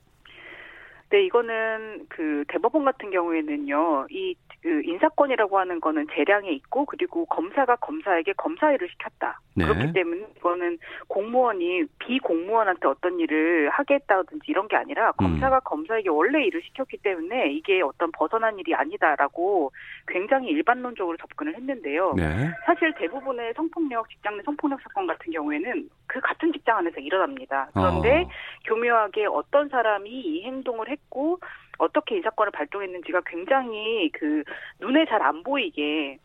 네, 1.10 1.24
이거는 1.24 2.06
그 2.10 2.44
대법원 2.48 2.86
같은 2.86 3.12
경우에는요, 3.12 4.08
이 4.10 4.36
그 4.68 4.82
인사권이라고 4.84 5.60
하는 5.60 5.80
거는 5.80 6.08
재량에 6.14 6.52
있고 6.52 6.86
그리고 6.86 7.26
검사가 7.26 7.78
검사에게 7.78 8.34
검사 8.34 8.72
일을 8.72 8.90
시켰다. 8.90 9.40
네. 9.56 9.66
그렇기 9.66 9.94
때문에 9.94 10.26
이거는 10.38 10.78
공무원이 11.08 11.86
비공무원한테 12.00 12.88
어떤 12.88 13.20
일을 13.20 13.70
하겠다든지 13.70 14.44
이런 14.48 14.68
게 14.68 14.76
아니라 14.76 15.14
검사가 15.14 15.58
음. 15.58 15.62
검사에게 15.64 16.10
원래 16.10 16.44
일을 16.44 16.62
시켰기 16.64 16.98
때문에 16.98 17.52
이게 17.52 17.82
어떤 17.82 18.12
벗어난 18.12 18.60
일이 18.60 18.76
아니다라고 18.76 19.72
굉장히 20.08 20.50
일반론적으로 20.50 21.18
접근을 21.18 21.56
했는데요. 21.56 22.14
네. 22.16 22.52
사실 22.66 22.94
대부분의 22.96 23.54
성폭력 23.56 24.10
직장 24.10 24.38
내 24.38 24.44
성폭력 24.44 24.82
사건 24.82 25.08
같은 25.08 25.32
경우에는 25.32 25.90
그 26.08 26.20
같은 26.20 26.52
직장 26.52 26.78
안에서 26.78 27.00
일어납니다. 27.00 27.70
그런데 27.74 28.24
어. 28.24 28.30
교묘하게 28.66 29.26
어떤 29.28 29.70
사람이 29.70 30.10
이 30.10 30.44
행동을 30.44 30.90
했고 30.98 31.40
어떻게 31.78 32.16
인사권을 32.18 32.52
발동했는지가 32.52 33.22
굉장히 33.26 34.10
그 34.14 34.44
눈에 34.80 35.06
잘 35.06 35.22
안 35.22 35.44
보이게 35.44 36.18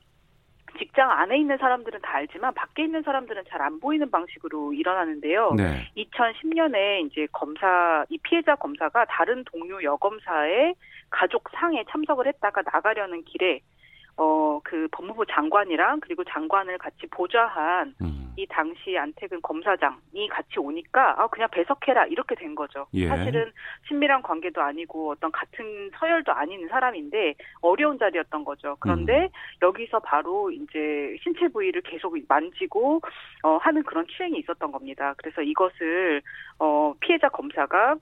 직장 0.79 1.11
안에 1.11 1.37
있는 1.37 1.59
사람들은 1.59 2.01
다 2.01 2.15
알지만 2.15 2.55
밖에 2.55 2.85
있는 2.85 3.03
사람들은 3.03 3.45
잘 3.51 3.61
안 3.61 3.79
보이는 3.79 4.11
방식으로 4.11 4.73
일어나는데요. 4.73 5.53
네. 5.55 5.87
2010년에 5.97 7.07
이제 7.07 7.27
검사 7.33 8.05
이 8.09 8.19
피해자 8.23 8.57
검사가 8.57 9.05
다른 9.05 9.45
동료 9.45 9.83
여검사의 9.83 10.75
가족 11.11 11.45
상에 11.51 11.85
참석을 11.91 12.27
했다가 12.27 12.63
나가려는 12.73 13.23
길에 13.25 13.61
어, 14.17 14.61
그 14.63 14.89
법무부 14.93 15.25
장관이랑 15.27 16.01
그리고 16.01 16.23
장관을 16.25 16.79
같이 16.79 17.07
보좌한 17.11 17.95
음. 18.03 18.23
이 18.37 18.47
당시 18.47 18.97
안택은 18.97 19.43
검사장이 19.43 20.29
같이 20.31 20.59
오니까 20.59 21.21
아, 21.21 21.27
그냥 21.27 21.49
배석해라 21.51 22.07
이렇게 22.07 22.35
된 22.35 22.55
거죠. 22.55 22.87
예. 22.95 23.07
사실은 23.07 23.53
친밀한 23.89 24.23
관계도 24.23 24.61
아니고 24.61 25.11
어떤 25.11 25.31
같은 25.33 25.91
서열도 25.99 26.33
아닌 26.33 26.67
사람인데 26.69 27.35
어려운 27.61 27.99
자리였던 27.99 28.45
거죠. 28.45 28.77
그런데 28.81 29.25
음. 29.25 29.29
여기서 29.63 30.01
바로 30.01 30.51
이제 30.51 31.17
신체 31.23 31.49
부위를 31.49 31.83
계속 31.83 32.17
만지고 32.27 33.01
어, 33.43 33.57
하는 33.59 33.83
그런 33.83 34.07
추행이 34.07 34.39
있었던 34.39 34.73
겁니다. 34.73 35.15
그래서 35.19 35.43
이것을 35.43 36.23
어, 36.59 36.95
피해자 37.01 37.29
검사가 37.29 37.97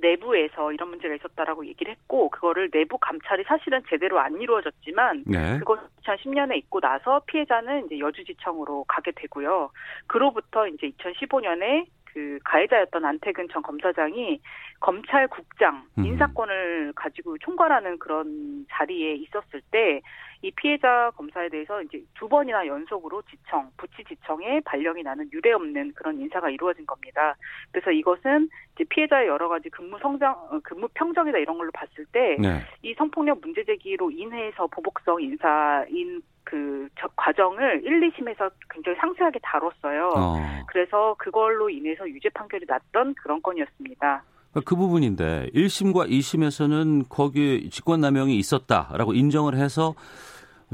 내부에서 0.00 0.72
이런 0.72 0.90
문제가 0.90 1.14
있었다라고 1.14 1.66
얘기를 1.66 1.92
했고 1.92 2.30
그거를 2.30 2.70
내부 2.70 2.98
감찰이 2.98 3.44
사실은 3.44 3.82
제대로 3.88 4.18
안 4.18 4.40
이루어졌지만 4.40 5.24
네. 5.26 5.58
그것 5.58 5.78
2010년에 6.08 6.56
있고 6.56 6.80
나서 6.80 7.20
피해자는 7.26 7.86
이제 7.86 7.98
여주지청으로 7.98 8.84
가게 8.88 9.12
되고요. 9.12 9.70
그로부터 10.06 10.66
이제 10.66 10.90
2015년에 10.98 11.86
그 12.18 12.38
가해자였던 12.42 13.04
안태근 13.04 13.46
전 13.52 13.62
검사장이 13.62 14.40
검찰국장 14.80 15.86
음. 15.98 16.04
인사권을 16.04 16.92
가지고 16.96 17.38
총괄하는 17.38 18.00
그런 18.00 18.66
자리에 18.68 19.14
있었을 19.14 19.62
때 19.70 20.00
이 20.42 20.52
피해자 20.52 21.10
검사에 21.16 21.48
대해서 21.48 21.82
이제 21.82 22.00
두 22.14 22.28
번이나 22.28 22.64
연속으로 22.66 23.22
지청, 23.22 23.68
부치 23.76 24.04
지청에 24.04 24.60
발령이 24.64 25.02
나는 25.02 25.28
유례 25.32 25.52
없는 25.52 25.94
그런 25.94 26.20
인사가 26.20 26.48
이루어진 26.48 26.86
겁니다. 26.86 27.34
그래서 27.72 27.90
이것은 27.90 28.48
이제 28.74 28.84
피해자의 28.88 29.26
여러 29.26 29.48
가지 29.48 29.68
근무 29.68 29.98
성장, 30.00 30.32
어, 30.32 30.60
근무 30.62 30.86
평정이다 30.94 31.38
이런 31.38 31.58
걸로 31.58 31.72
봤을 31.72 32.06
때이 32.12 32.36
네. 32.38 32.94
성폭력 32.96 33.40
문제 33.40 33.64
제기로 33.64 34.12
인해서 34.12 34.68
보복성 34.68 35.20
인사인 35.20 36.22
그 36.48 36.88
과정을 37.14 37.82
1, 37.84 38.10
2심에서 38.10 38.50
굉장히 38.70 38.96
상세하게 38.98 39.38
다뤘어요. 39.42 40.12
어. 40.16 40.36
그래서 40.66 41.14
그걸로 41.18 41.68
인해서 41.68 42.08
유죄 42.08 42.30
판결이 42.30 42.64
났던 42.66 43.14
그런 43.22 43.42
건이었습니다. 43.42 44.24
그 44.64 44.74
부분인데 44.74 45.50
1심과 45.54 46.08
2심에서는 46.08 47.10
거기에 47.10 47.68
직권남용이 47.68 48.34
있었다라고 48.38 49.12
인정을 49.12 49.56
해서 49.56 49.94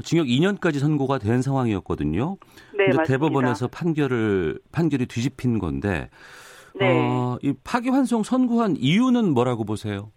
징역 0.01 0.27
2년까지 0.27 0.79
선고가 0.79 1.17
된 1.17 1.41
상황이었거든요. 1.41 2.37
네, 2.71 2.85
근데 2.85 2.97
맞습니다. 2.97 3.03
대법원에서 3.03 3.67
판결을 3.67 4.59
판결이 4.71 5.07
뒤집힌 5.07 5.59
건데 5.59 6.09
네. 6.73 6.87
어, 6.89 7.37
이 7.41 7.53
파기환송 7.65 8.23
선고한 8.23 8.77
이유는 8.77 9.33
뭐라고 9.33 9.65
보세요? 9.65 10.11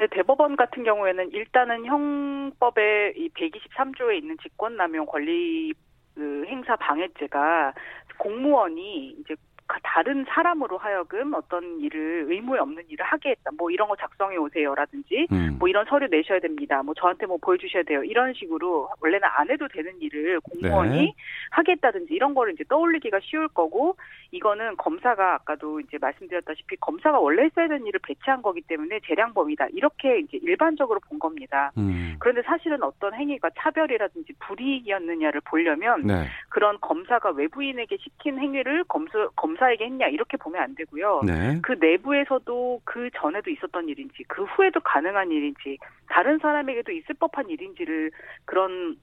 네, 0.00 0.06
대법원 0.06 0.56
같은 0.56 0.82
경우에는 0.82 1.30
일단은 1.32 1.84
형법의 1.84 3.12
이 3.18 3.28
123조에 3.34 4.16
있는 4.16 4.38
직권남용 4.40 5.04
권리 5.04 5.74
그 6.14 6.44
행사 6.46 6.74
방해죄가 6.76 7.74
공무원이 8.16 9.16
이제 9.20 9.34
다른 9.82 10.24
사람으로 10.28 10.78
하여금 10.78 11.34
어떤 11.34 11.80
일을 11.80 12.26
의무에 12.28 12.58
없는 12.58 12.84
일을 12.88 13.04
하게 13.04 13.30
했다. 13.30 13.50
뭐 13.56 13.70
이런 13.70 13.88
거 13.88 13.96
작성해 13.96 14.36
오세요라든지 14.36 15.28
음. 15.32 15.56
뭐 15.58 15.68
이런 15.68 15.84
서류 15.86 16.06
내셔야 16.08 16.40
됩니다. 16.40 16.82
뭐 16.82 16.94
저한테 16.94 17.26
뭐 17.26 17.36
보여주셔야 17.40 17.82
돼요. 17.84 18.02
이런 18.02 18.32
식으로 18.34 18.88
원래는 19.00 19.28
안 19.36 19.50
해도 19.50 19.68
되는 19.68 19.92
일을 20.00 20.40
공무원이 20.40 20.98
네. 20.98 21.14
하겠다든지 21.50 22.14
이런 22.14 22.34
거를 22.34 22.54
이제 22.54 22.64
떠올리기가 22.68 23.20
쉬울 23.22 23.48
거고 23.48 23.96
이거는 24.32 24.76
검사가 24.76 25.34
아까도 25.34 25.80
이제 25.80 25.98
말씀드렸다시피 26.00 26.76
검사가 26.76 27.18
원래 27.18 27.44
했어야 27.44 27.68
되는 27.68 27.86
일을 27.86 28.00
배치한 28.02 28.42
거기 28.42 28.60
때문에 28.62 29.00
재량범이다. 29.06 29.68
이렇게 29.72 30.20
이제 30.20 30.38
일반적으로 30.42 31.00
본 31.00 31.18
겁니다. 31.18 31.72
음. 31.76 32.16
그런데 32.18 32.42
사실은 32.42 32.82
어떤 32.82 33.14
행위가 33.14 33.50
차별이라든지 33.58 34.32
불이익이었느냐를 34.40 35.40
보려면 35.42 36.02
네. 36.06 36.26
그런 36.48 36.78
검사가 36.80 37.30
외부인에게 37.30 37.96
시킨 37.98 38.38
행위를 38.38 38.84
검사 38.84 39.28
검사 39.36 39.59
검사에게 39.60 39.84
했냐 39.84 40.06
이렇게 40.08 40.36
보면 40.36 40.62
안 40.62 40.74
되고요. 40.74 41.22
네. 41.26 41.58
그 41.62 41.72
내부에서도 41.78 42.80
그 42.84 43.10
전에도 43.14 43.50
있었던 43.50 43.88
일인지 43.88 44.24
그 44.26 44.44
후에도 44.44 44.80
가능한 44.80 45.30
일인지 45.30 45.78
다른 46.08 46.38
사람에게도 46.38 46.90
있을 46.92 47.14
법한 47.16 47.50
일인지를 47.50 48.10
그런 48.46 48.96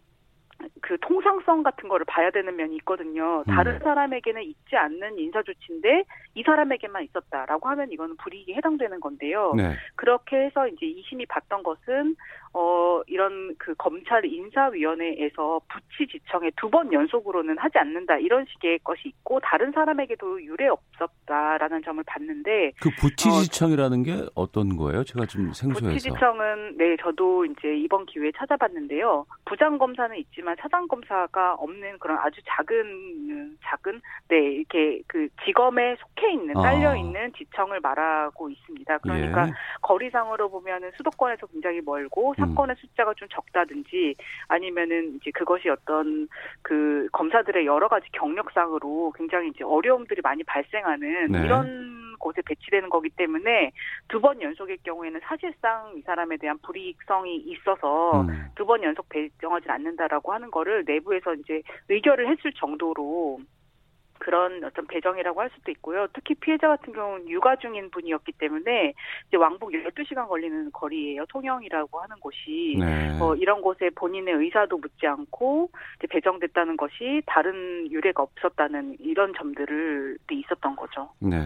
그 0.81 0.97
통상성 1.01 1.61
같은 1.61 1.87
거를 1.87 2.03
봐야 2.05 2.31
되는 2.31 2.55
면이 2.55 2.77
있거든요. 2.77 3.43
다른 3.45 3.75
음. 3.75 3.79
사람에게는 3.79 4.41
있지 4.41 4.75
않는 4.75 5.19
인사 5.19 5.43
조치인데 5.43 6.03
이 6.33 6.43
사람에게만 6.43 7.03
있었다라고 7.03 7.69
하면 7.69 7.91
이거는 7.91 8.17
불이익에 8.17 8.55
해당되는 8.55 8.99
건데요. 8.99 9.53
네. 9.55 9.75
그렇게 9.95 10.45
해서 10.45 10.67
이제 10.67 10.87
이심이 10.87 11.27
봤던 11.27 11.61
것은 11.61 12.15
어 12.53 13.01
이런 13.07 13.55
그 13.57 13.73
검찰 13.75 14.25
인사위원회에서 14.25 15.61
부치지청에 15.69 16.51
두 16.55 16.67
번 16.67 16.91
연속으로는 16.91 17.57
하지 17.57 17.77
않는다 17.77 18.17
이런 18.17 18.45
식의 18.45 18.79
것이 18.79 19.07
있고 19.07 19.39
다른 19.39 19.71
사람에게도 19.71 20.43
유례 20.43 20.67
없었다라는 20.67 21.81
점을 21.81 22.03
봤는데 22.05 22.73
그 22.81 22.89
부치지청이라는 22.99 23.99
어, 24.01 24.03
게 24.03 24.25
어떤 24.35 24.75
거예요? 24.75 25.05
제가 25.05 25.25
좀 25.27 25.53
생소해서. 25.53 25.93
부치지청은 25.93 26.77
네 26.77 26.97
저도 27.01 27.45
이제 27.45 27.73
이번 27.77 28.05
기회에 28.05 28.31
찾아봤는데요. 28.37 29.25
부장 29.45 29.77
검사는 29.77 30.13
있지만 30.17 30.47
있지만 30.47 30.55
사장 30.59 30.87
검사가 30.87 31.55
없는 31.55 31.99
그런 31.99 32.17
아주 32.19 32.39
작은 32.45 33.57
작은 33.63 34.01
네 34.29 34.37
이렇게 34.37 35.01
그 35.07 35.27
지검에 35.45 35.95
속해 35.95 36.33
있는 36.33 36.53
딸려 36.53 36.91
아. 36.91 36.95
있는 36.95 37.31
지청을 37.33 37.79
말하고 37.81 38.49
있습니다. 38.49 38.97
그러니까 38.99 39.47
예. 39.47 39.51
거리상으로 39.81 40.49
보면은 40.49 40.91
수도권에서 40.97 41.47
굉장히 41.47 41.81
멀고 41.81 42.31
음. 42.36 42.36
사건의 42.37 42.75
음. 42.75 42.79
숫자가 42.79 43.13
좀 43.15 43.27
적다든지 43.29 44.15
아니면은 44.47 45.15
이제 45.15 45.31
그것이 45.31 45.69
어떤 45.69 46.27
그 46.61 47.07
검사들의 47.11 47.65
여러 47.65 47.87
가지 47.87 48.07
경력상으로 48.11 49.13
굉장히 49.15 49.49
이제 49.49 49.63
어려움들이 49.63 50.21
많이 50.21 50.43
발생하는 50.43 51.31
네. 51.31 51.45
이런 51.45 52.15
곳에 52.19 52.41
배치되는 52.45 52.89
거기 52.89 53.09
때문에 53.09 53.71
두 54.07 54.19
번 54.19 54.41
연속일 54.41 54.77
경우에는 54.83 55.19
사실상 55.23 55.93
이 55.95 56.01
사람에 56.01 56.37
대한 56.37 56.57
불이익성이 56.59 57.37
있어서 57.37 58.21
음. 58.21 58.47
두번 58.55 58.83
연속 58.83 59.07
배정하지 59.09 59.69
않는다라고 59.69 60.33
하는 60.33 60.49
거를 60.51 60.83
내부에서 60.85 61.35
이제 61.35 61.61
의결을 61.89 62.27
했을 62.29 62.51
정도로 62.53 63.39
그런 64.19 64.63
어떤 64.63 64.87
배정이라고 64.87 65.41
할 65.41 65.49
수도 65.55 65.71
있고요. 65.71 66.07
특히 66.13 66.35
피해자 66.35 66.67
같은 66.67 66.93
경우는 66.93 67.29
육아 67.29 67.55
중인 67.57 67.89
분이었기 67.91 68.33
때문에 68.33 68.93
이제 69.27 69.37
왕복 69.37 69.71
12시간 69.71 70.27
걸리는 70.27 70.71
거리예요. 70.71 71.25
통영이라고 71.27 71.99
하는 71.99 72.15
곳이 72.19 72.75
네. 72.79 73.17
어, 73.19 73.35
이런 73.35 73.61
곳에 73.61 73.89
본인의 73.95 74.33
의사도 74.33 74.77
묻지 74.77 75.07
않고 75.07 75.69
이제 75.97 76.07
배정됐다는 76.07 76.77
것이 76.77 77.21
다른 77.25 77.89
유례가 77.91 78.23
없었다는 78.23 78.97
이런 78.99 79.33
점들을 79.37 80.17
있었던 80.31 80.75
거죠. 80.75 81.09
네. 81.19 81.37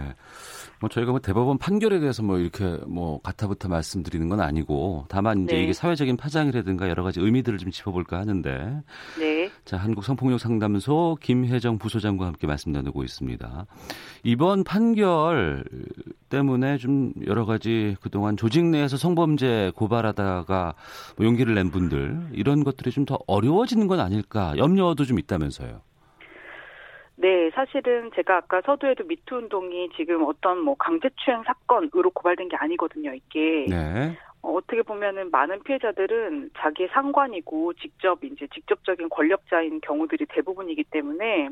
뭐 0.82 0.90
저희가 0.90 1.12
뭐 1.12 1.22
대법원 1.22 1.60
판결에 1.60 2.00
대해서 2.00 2.24
뭐 2.24 2.40
이렇게 2.40 2.66
뭐 2.88 3.22
가타부터 3.22 3.70
말씀드리는 3.70 4.28
건 4.28 4.42
아니고 4.42 5.06
다만 5.10 5.44
이제 5.44 5.56
네. 5.56 5.64
이게 5.64 5.74
사회적인 5.74 6.18
파장이라든가 6.18 6.90
여러 6.90 7.04
가지 7.04 7.20
의미들을 7.20 7.60
좀 7.60 7.72
짚어볼까 7.72 8.18
하는데. 8.18 8.82
네. 9.20 9.50
자 9.64 9.78
한국 9.78 10.04
성폭력 10.04 10.40
상담소 10.40 11.18
김혜정 11.22 11.78
부소장과 11.78 12.26
함께 12.26 12.48
말씀. 12.48 12.72
나누고 12.72 13.04
있습니다. 13.04 13.66
이번 14.24 14.64
판결 14.64 15.64
때문에 16.30 16.78
좀 16.78 17.12
여러 17.28 17.46
가지 17.46 17.98
그동안 18.02 18.38
조직 18.38 18.66
내에서 18.66 18.98
성범죄 18.98 19.74
고발하다가 19.76 20.74
뭐 21.18 21.26
용기를 21.26 21.54
낸 21.56 21.70
분들 21.70 22.30
이런 22.34 22.64
것들이 22.64 22.92
좀 22.92 23.02
더 23.06 23.18
어려워지는 23.28 23.88
건 23.88 24.00
아닐까 24.00 24.54
염려도 24.58 25.06
좀 25.06 25.18
있다면서요. 25.20 25.82
네, 27.22 27.52
사실은 27.52 28.10
제가 28.16 28.38
아까 28.38 28.62
서두에도 28.66 29.04
미투 29.04 29.36
운동이 29.36 29.90
지금 29.96 30.24
어떤 30.24 30.60
뭐 30.60 30.76
강제추행 30.76 31.44
사건으로 31.44 32.10
고발된 32.10 32.50
게 32.50 32.56
아니거든요, 32.58 33.14
이게. 33.14 33.68
네. 33.70 34.18
어, 34.42 34.54
어떻게 34.54 34.82
보면은 34.82 35.30
많은 35.30 35.62
피해자들은 35.62 36.50
자기의 36.58 36.90
상관이고 36.92 37.74
직접 37.74 38.24
이제 38.24 38.48
직접적인 38.52 39.10
권력자인 39.10 39.82
경우들이 39.82 40.26
대부분이기 40.30 40.86
때문에 40.86 41.50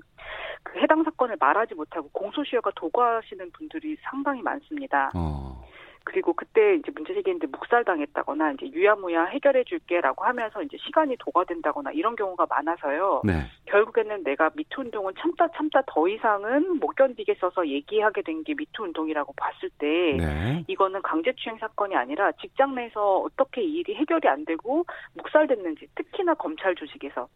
그 0.63 0.79
해당 0.79 1.03
사건을 1.03 1.37
말하지 1.39 1.75
못하고 1.75 2.09
공소시효가 2.13 2.71
도구하시는 2.75 3.51
분들이 3.51 3.95
상당히 4.01 4.41
많습니다. 4.41 5.11
어. 5.15 5.63
그리고 6.09 6.33
그때 6.33 6.75
이제 6.75 6.91
문제 6.93 7.13
제기했는데 7.13 7.55
묵살당했다거나 7.55 8.53
이제 8.53 8.67
유야무야 8.67 9.25
해결해 9.25 9.63
줄게라고 9.63 10.25
하면서 10.25 10.63
이제 10.63 10.75
시간이 10.77 11.15
도과된다거나 11.19 11.91
이런 11.91 12.15
경우가 12.15 12.47
많아서요. 12.49 13.21
네. 13.23 13.43
결국에는 13.65 14.23
내가 14.23 14.49
미투 14.55 14.81
운동은 14.81 15.13
참다 15.19 15.49
참다 15.55 15.83
더 15.85 16.07
이상은 16.07 16.79
못 16.79 16.95
견디겠어서 16.95 17.67
얘기하게 17.67 18.23
된 18.23 18.39
게 18.43 18.53
미투 18.55 18.83
운동이라고 18.83 19.33
봤을 19.33 19.69
때 19.77 19.85
네. 20.17 20.63
이거는 20.67 21.01
강제추행 21.01 21.57
사건이 21.59 21.95
아니라 21.95 22.31
직장 22.33 22.73
내에서 22.73 23.17
어떻게 23.19 23.61
이 23.61 23.79
일이 23.79 23.95
해결이 23.95 24.27
안 24.29 24.45
되고 24.45 24.85
묵살됐는지 25.13 25.87
특히나 25.95 26.35
검찰 26.35 26.73
조직에서 26.75 27.27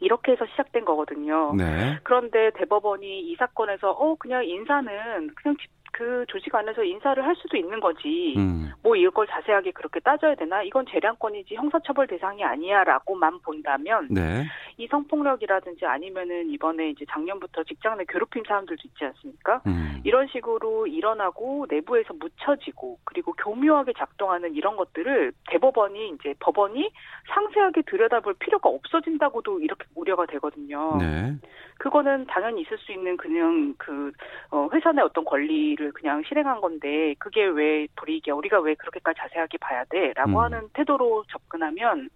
이렇게 0.00 0.32
해서 0.32 0.46
시작된 0.46 0.84
거거든요. 0.84 1.54
네. 1.54 1.98
그런데 2.02 2.50
대법원이 2.56 3.20
이 3.30 3.36
사건에서 3.36 3.90
어 3.90 4.14
그냥 4.16 4.44
인사는 4.44 5.30
그냥 5.34 5.56
그 5.92 6.24
조직 6.28 6.54
안에서 6.54 6.82
인사를 6.84 7.24
할 7.24 7.34
수도 7.36 7.56
있는 7.56 7.80
거지. 7.80 8.34
음. 8.36 8.72
뭐 8.82 8.96
이걸 8.96 9.26
자세하게 9.26 9.72
그렇게 9.72 10.00
따져야 10.00 10.34
되나? 10.34 10.62
이건 10.62 10.86
재량권이지 10.90 11.54
형사처벌 11.54 12.06
대상이 12.06 12.44
아니야라고만 12.44 13.40
본다면 13.40 14.08
네. 14.10 14.44
이 14.78 14.86
성폭력이라든지 14.88 15.86
아니면은 15.86 16.50
이번에 16.50 16.90
이제 16.90 17.06
작년부터 17.08 17.64
직장 17.64 17.96
내 17.96 18.04
괴롭힘 18.06 18.44
사람들도 18.46 18.82
있지 18.84 19.04
않습니까? 19.04 19.62
음. 19.66 20.02
이런 20.04 20.26
식으로 20.28 20.86
일어나고 20.86 21.66
내부에서 21.70 22.12
묻혀지고 22.12 22.98
그리고 23.04 23.32
교묘하게 23.32 23.94
작동하는 23.96 24.54
이런 24.54 24.76
것들을 24.76 25.32
대법원이 25.48 26.10
이제 26.10 26.34
법원이 26.40 26.90
상세하게 27.28 27.82
들여다볼 27.82 28.34
필요가 28.34 28.68
없어진다고도 28.68 29.60
이렇게 29.60 29.86
우려가 29.94 30.26
되거든요. 30.26 30.98
네. 30.98 31.34
그거는 31.78 32.26
당연히 32.26 32.62
있을 32.62 32.76
수 32.78 32.92
있는 32.92 33.16
그냥 33.16 33.74
그 33.78 34.12
어, 34.50 34.68
회사 34.74 34.92
내 34.92 35.00
어떤 35.00 35.24
권리를 35.24 35.92
그냥 35.92 36.22
실행한 36.28 36.60
건데 36.60 37.14
그게 37.18 37.44
왜 37.44 37.86
불이익이야? 37.96 38.34
우리가 38.34 38.60
왜 38.60 38.74
그렇게까지 38.74 39.18
자세하게 39.20 39.58
봐야 39.58 39.84
돼? 39.84 40.12
라고 40.14 40.32
음. 40.32 40.36
하는 40.36 40.68
태도로 40.74 41.24
접근하면 41.30 42.10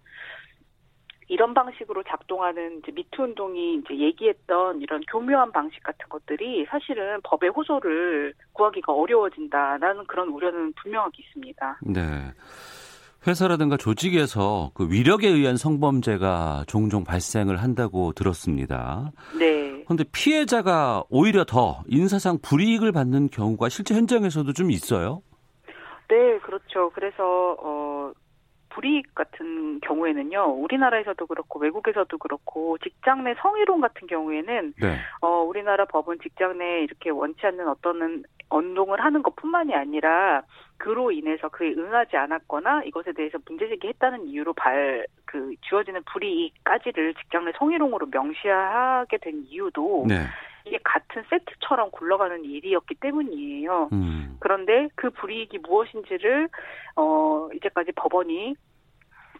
이런 1.27 1.53
방식으로 1.53 2.03
작동하는 2.03 2.79
이제 2.79 2.91
미투 2.91 3.23
운동이 3.23 3.75
이제 3.75 3.97
얘기했던 3.97 4.81
이런 4.81 5.01
교묘한 5.09 5.51
방식 5.51 5.81
같은 5.83 6.09
것들이 6.09 6.65
사실은 6.69 7.19
법의 7.23 7.51
호소를 7.51 8.33
구하기가 8.53 8.93
어려워진다라는 8.93 10.05
그런 10.07 10.29
우려는 10.29 10.73
분명하게 10.73 11.23
있습니다. 11.23 11.79
네. 11.83 12.33
회사라든가 13.27 13.77
조직에서 13.77 14.71
그 14.73 14.89
위력에 14.89 15.27
의한 15.27 15.55
성범죄가 15.55 16.65
종종 16.67 17.03
발생을 17.03 17.57
한다고 17.57 18.13
들었습니다. 18.13 19.11
네. 19.37 19.83
그런데 19.85 20.03
피해자가 20.11 21.03
오히려 21.09 21.45
더 21.45 21.83
인사상 21.87 22.39
불이익을 22.41 22.91
받는 22.91 23.29
경우가 23.29 23.69
실제 23.69 23.93
현장에서도 23.93 24.51
좀 24.53 24.71
있어요? 24.71 25.21
네, 26.09 26.39
그렇죠. 26.39 26.89
그래서 26.93 27.55
어 27.61 28.11
불이익 28.73 29.15
같은 29.15 29.79
경우에는요, 29.81 30.43
우리나라에서도 30.43 31.25
그렇고 31.25 31.59
외국에서도 31.59 32.17
그렇고 32.17 32.77
직장 32.79 33.23
내 33.23 33.33
성희롱 33.35 33.81
같은 33.81 34.07
경우에는 34.07 34.73
네. 34.81 34.97
어 35.21 35.41
우리나라 35.41 35.85
법은 35.85 36.19
직장 36.21 36.57
내에 36.57 36.83
이렇게 36.83 37.09
원치 37.09 37.45
않는 37.45 37.67
어떤 37.67 38.23
운동을 38.49 38.99
하는 39.03 39.23
것뿐만이 39.23 39.73
아니라 39.73 40.43
그로 40.77 41.11
인해서 41.11 41.47
그에 41.49 41.71
응하지 41.71 42.17
않았거나 42.17 42.83
이것에 42.85 43.13
대해서 43.13 43.37
문제제기했다는 43.47 44.25
이유로 44.27 44.53
발 44.53 45.05
그 45.31 45.55
주어지는 45.61 46.03
불이익까지를 46.11 47.13
직장 47.13 47.45
내 47.45 47.53
성희롱으로 47.57 48.07
명시하게 48.11 49.17
된 49.17 49.45
이유도 49.47 50.05
네. 50.07 50.25
이게 50.65 50.79
같은 50.83 51.23
세트처럼 51.29 51.91
굴러가는 51.91 52.43
일이었기 52.45 52.95
때문이에요. 52.95 53.89
음. 53.91 54.37
그런데 54.39 54.89
그 54.95 55.09
불이익이 55.09 55.59
무엇인지를 55.59 56.49
어 56.95 57.49
이제까지 57.53 57.91
법원이 57.95 58.55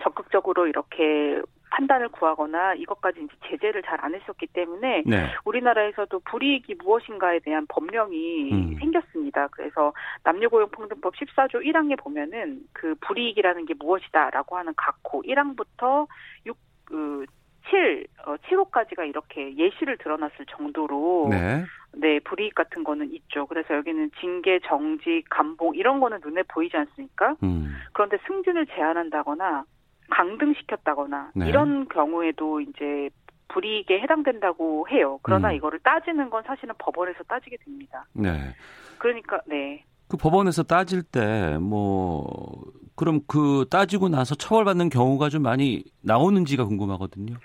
적극적으로 0.01 0.67
이렇게 0.67 1.41
판단을 1.71 2.09
구하거나 2.09 2.75
이것까지 2.75 3.21
이제 3.23 3.33
제재를 3.49 3.81
잘 3.83 4.01
안 4.03 4.15
했었기 4.15 4.47
때문에 4.47 5.03
네. 5.05 5.27
우리나라에서도 5.45 6.19
불이익이 6.21 6.75
무엇인가에 6.75 7.39
대한 7.39 7.67
법령이 7.67 8.51
음. 8.51 8.75
생겼습니다. 8.79 9.47
그래서 9.49 9.93
남녀고용평등법 10.23 11.13
14조 11.13 11.63
1항에 11.63 11.99
보면은 11.99 12.63
그 12.73 12.95
불이익이라는 13.01 13.65
게 13.67 13.75
무엇이다라고 13.75 14.57
하는 14.57 14.73
각호 14.75 15.21
1항부터 15.21 16.07
6, 16.47 16.57
그 16.85 17.25
7, 17.69 18.07
어, 18.25 18.35
7호까지가 18.37 19.07
이렇게 19.07 19.55
예시를 19.55 19.97
드러났을 19.97 20.45
정도로 20.49 21.27
네. 21.29 21.65
네, 21.93 22.19
불이익 22.19 22.55
같은 22.55 22.83
거는 22.83 23.11
있죠. 23.13 23.45
그래서 23.47 23.75
여기는 23.75 24.11
징계, 24.19 24.59
정직, 24.65 25.23
감봉 25.29 25.75
이런 25.75 25.99
거는 25.99 26.19
눈에 26.23 26.43
보이지 26.43 26.75
않습니까? 26.77 27.35
음. 27.43 27.75
그런데 27.93 28.17
승진을 28.27 28.67
제한한다거나 28.67 29.65
강등시켰다거나 30.09 31.31
네. 31.35 31.49
이런 31.49 31.87
경우에도 31.89 32.61
이제 32.61 33.09
불이익에 33.49 33.99
해당된다고 33.99 34.87
해요. 34.89 35.19
그러나 35.23 35.49
음. 35.49 35.55
이거를 35.55 35.79
따지는 35.79 36.29
건 36.29 36.43
사실은 36.43 36.73
법원에서 36.77 37.23
따지게 37.23 37.57
됩니다. 37.57 38.05
네. 38.13 38.55
그러니까 38.97 39.41
네. 39.45 39.83
그 40.11 40.17
법원에서 40.17 40.63
따질 40.63 41.03
때 41.03 41.57
뭐 41.59 42.61
그럼 42.95 43.21
그 43.27 43.65
따지고 43.71 44.09
나서 44.09 44.35
처벌받는 44.35 44.89
경우가 44.89 45.29
좀 45.29 45.41
많이 45.41 45.83
나오는지가 46.03 46.65
궁금하거든요. 46.65 47.37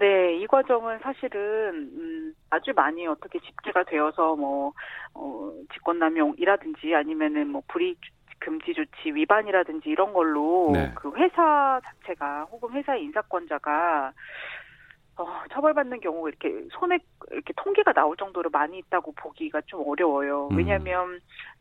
네, 0.00 0.38
이 0.38 0.46
과정은 0.46 1.00
사실은 1.00 1.40
음, 1.92 2.34
아주 2.50 2.72
많이 2.74 3.06
어떻게 3.06 3.38
집계가 3.40 3.84
되어서 3.84 4.34
뭐 4.36 4.72
어, 5.14 5.52
직권남용이라든지 5.74 6.94
아니면은 6.94 7.48
뭐 7.48 7.62
불이익 7.68 8.00
금지 8.40 8.72
조치 8.72 9.12
위반이라든지 9.12 9.88
이런 9.88 10.12
걸로 10.12 10.70
네. 10.72 10.92
그 10.94 11.12
회사 11.16 11.80
자체가 11.84 12.44
혹은 12.44 12.72
회사 12.72 12.96
인사권자가 12.96 14.12
어, 15.18 15.26
처벌받는 15.52 16.00
경우가 16.00 16.28
이렇게 16.28 16.64
손에 16.70 16.98
이렇게 17.32 17.52
통계가 17.56 17.92
나올 17.92 18.16
정도로 18.16 18.50
많이 18.50 18.78
있다고 18.78 19.12
보기가 19.12 19.60
좀 19.66 19.82
어려워요. 19.86 20.48
음. 20.52 20.56
왜냐하면 20.56 21.20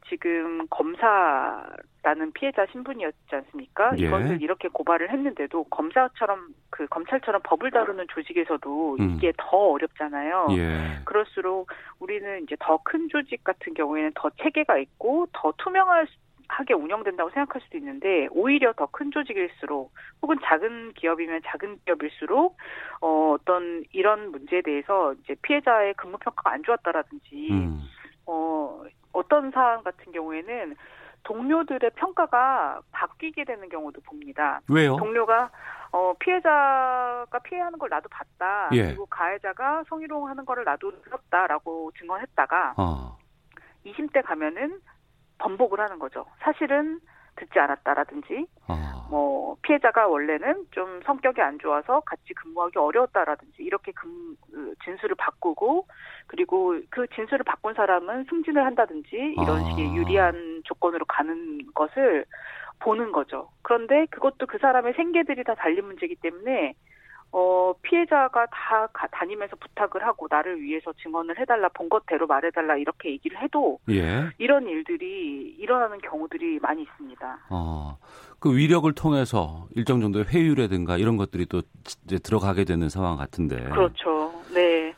지금 0.10 0.68
검사라는 0.70 2.32
피해자 2.34 2.66
신분이었지 2.72 3.18
않습니까? 3.32 3.94
예. 3.98 4.06
이것을 4.06 4.42
이렇게 4.42 4.68
고발을 4.68 5.10
했는데도 5.12 5.64
검사처럼 5.66 6.50
그 6.70 6.86
검찰처럼 6.88 7.42
법을 7.44 7.72
다루는 7.72 8.06
조직에서도 8.10 8.98
음. 9.00 9.16
이게 9.18 9.34
더 9.38 9.58
어렵잖아요. 9.58 10.48
예. 10.52 11.00
그럴수록 11.04 11.70
우리는 12.00 12.44
이제 12.44 12.56
더 12.60 12.78
큰 12.84 13.10
조직 13.10 13.44
같은 13.44 13.74
경우에는 13.74 14.12
더 14.16 14.30
체계가 14.42 14.78
있고 14.78 15.28
더 15.34 15.52
투명할 15.58 16.08
하게 16.50 16.74
운영된다고 16.74 17.30
생각할 17.32 17.62
수도 17.62 17.78
있는데 17.78 18.28
오히려 18.32 18.74
더 18.74 18.88
큰 18.88 19.12
조직일수록 19.12 19.94
혹은 20.22 20.38
작은 20.44 20.94
기업이면 20.94 21.42
작은 21.46 21.80
기업일수록 21.86 22.58
어 23.02 23.32
어떤 23.34 23.84
이런 23.92 24.32
문제에 24.32 24.62
대해서 24.62 25.14
이제 25.14 25.36
피해자의 25.42 25.94
근무 25.96 26.18
평가가 26.18 26.52
안 26.52 26.64
좋았다라든지 26.64 27.50
음. 27.52 27.82
어 28.26 28.84
어떤 29.12 29.52
사안 29.52 29.84
같은 29.84 30.12
경우에는 30.12 30.76
동료들의 31.24 31.92
평가가 31.96 32.80
바뀌게 32.92 33.44
되는 33.44 33.68
경우도 33.70 34.02
봅니다. 34.02 34.62
왜요? 34.70 34.96
동료가 34.96 35.52
어 35.92 36.14
피해자가 36.20 37.40
피해하는 37.44 37.78
걸 37.78 37.90
나도 37.90 38.08
봤다. 38.10 38.70
예. 38.74 38.88
그리고 38.88 39.06
가해자가 39.08 39.84
성희롱하는 39.90 40.46
거를 40.46 40.64
나도 40.64 41.02
들었다라고 41.02 41.92
증언했다가 42.00 42.76
어. 42.78 43.18
20대 43.86 44.24
가면은 44.26 44.80
번복을 45.38 45.80
하는 45.80 46.00
거죠. 46.00 46.26
사실은 46.40 47.00
듣지 47.38 47.60
않았다라든지 47.60 48.48
아. 48.68 49.08
뭐 49.10 49.56
피해자가 49.62 50.08
원래는 50.08 50.66
좀 50.72 51.02
성격이 51.06 51.42
안 51.42 51.58
좋아서 51.60 52.02
같이 52.02 52.34
근무하기 52.34 52.78
어려웠다라든지 52.78 53.64
이렇게 53.64 53.92
근, 53.94 54.36
그 54.52 54.74
진술을 54.84 55.16
바꾸고 55.16 55.86
그리고 56.28 56.80
그 56.90 57.08
진술을 57.16 57.44
바꾼 57.46 57.74
사람은 57.74 58.26
승진을 58.30 58.66
한다든지 58.66 59.36
이런 59.38 59.62
아. 59.62 59.70
식의 59.70 59.96
유리한 59.96 60.62
조건으로 60.66 61.06
가는 61.06 61.60
것을 61.74 62.26
보는 62.80 63.12
거죠. 63.12 63.50
그런데 63.62 64.06
그것도 64.08 64.46
그 64.48 64.58
사람의 64.60 64.94
생계들이 64.94 65.44
다 65.44 65.56
달린 65.56 65.86
문제이기 65.86 66.16
때문에 66.16 66.74
어, 67.32 67.74
피해자가 67.82 68.46
다 68.48 68.88
가, 68.94 69.08
다니면서 69.08 69.56
부탁을 69.58 70.06
하고 70.06 70.28
나를 70.30 70.62
위해서 70.62 70.94
증언을 70.94 71.38
해달라, 71.40 71.70
본 71.70 71.90
것대로 71.90 72.28
말해달라 72.28 72.78
이렇게 72.78 73.12
얘기를 73.12 73.42
해도 73.42 73.80
예. 73.90 74.30
이런 74.38 74.68
일들이 74.68 75.56
일어나는 75.60 76.00
경우들이 76.00 76.60
많이 76.60 76.84
있습니다. 76.84 77.40
어, 77.50 77.98
그 78.40 78.56
위력을 78.56 78.92
통해서 78.94 79.68
일정 79.76 80.00
정도의 80.00 80.26
회유라든가 80.26 80.98
이런 80.98 81.18
것들이 81.18 81.46
또 81.48 81.62
이제 82.06 82.18
들어가게 82.18 82.64
되는 82.64 82.90
상황 82.90 83.18
같은데. 83.18 83.58
그렇죠. 83.70 84.34
네. 84.54 84.94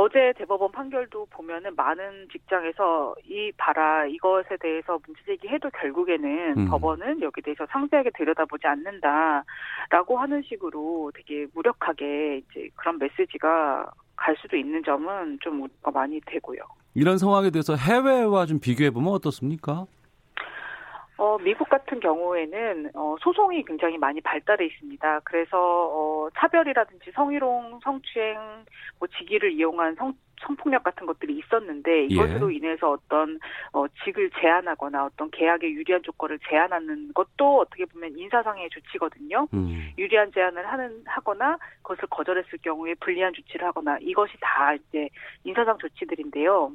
어제 0.00 0.32
대법원 0.38 0.72
판결도 0.72 1.26
보면은 1.26 1.76
많은 1.76 2.26
직장에서 2.32 3.14
이 3.28 3.52
봐라 3.58 4.06
이것에 4.06 4.56
대해서 4.58 4.98
문제 5.06 5.20
제기 5.26 5.46
해도 5.48 5.68
결국에는 5.78 6.54
음. 6.56 6.68
법원은 6.70 7.20
여기 7.20 7.42
대해서 7.42 7.66
상세하게 7.70 8.08
들여다보지 8.16 8.66
않는다라고 8.66 10.18
하는 10.18 10.42
식으로 10.42 11.12
되게 11.14 11.46
무력하게 11.52 12.38
이제 12.38 12.70
그런 12.76 12.98
메시지가 12.98 13.90
갈 14.16 14.36
수도 14.40 14.56
있는 14.56 14.82
점은 14.82 15.38
좀 15.42 15.60
우려가 15.60 15.90
많이 15.90 16.18
되고요. 16.24 16.60
이런 16.94 17.18
상황에 17.18 17.50
대해서 17.50 17.76
해외와 17.76 18.46
좀 18.46 18.58
비교해 18.58 18.90
보면 18.90 19.12
어떻습니까? 19.12 19.84
어, 21.20 21.36
미국 21.36 21.68
같은 21.68 22.00
경우에는 22.00 22.92
어, 22.94 23.14
소송이 23.20 23.62
굉장히 23.64 23.98
많이 23.98 24.22
발달해 24.22 24.64
있습니다. 24.64 25.20
그래서 25.24 25.58
어, 25.58 26.30
차별이라든지 26.34 27.10
성희롱, 27.12 27.80
성추행, 27.84 28.38
뭐 28.98 29.06
직위를 29.18 29.52
이용한 29.52 29.96
성 29.96 30.14
성폭력 30.40 30.82
같은 30.82 31.06
것들이 31.06 31.36
있었는데 31.36 32.06
이것으로 32.06 32.50
예. 32.50 32.56
인해서 32.56 32.92
어떤 32.92 33.38
어, 33.74 33.84
직을 34.02 34.30
제한하거나 34.40 35.04
어떤 35.04 35.30
계약의 35.30 35.70
유리한 35.74 36.02
조건을 36.02 36.38
제한하는 36.48 37.12
것도 37.12 37.58
어떻게 37.58 37.84
보면 37.84 38.16
인사상의 38.16 38.70
조치거든요. 38.70 39.46
음. 39.52 39.90
유리한 39.98 40.32
제한을 40.32 40.66
하는 40.66 41.02
하거나 41.04 41.58
그것을 41.82 42.08
거절했을 42.08 42.60
경우에 42.62 42.94
불리한 42.94 43.34
조치를 43.34 43.66
하거나 43.66 43.98
이것이 44.00 44.32
다 44.40 44.72
이제 44.72 45.10
인사상 45.44 45.76
조치들인데요. 45.76 46.72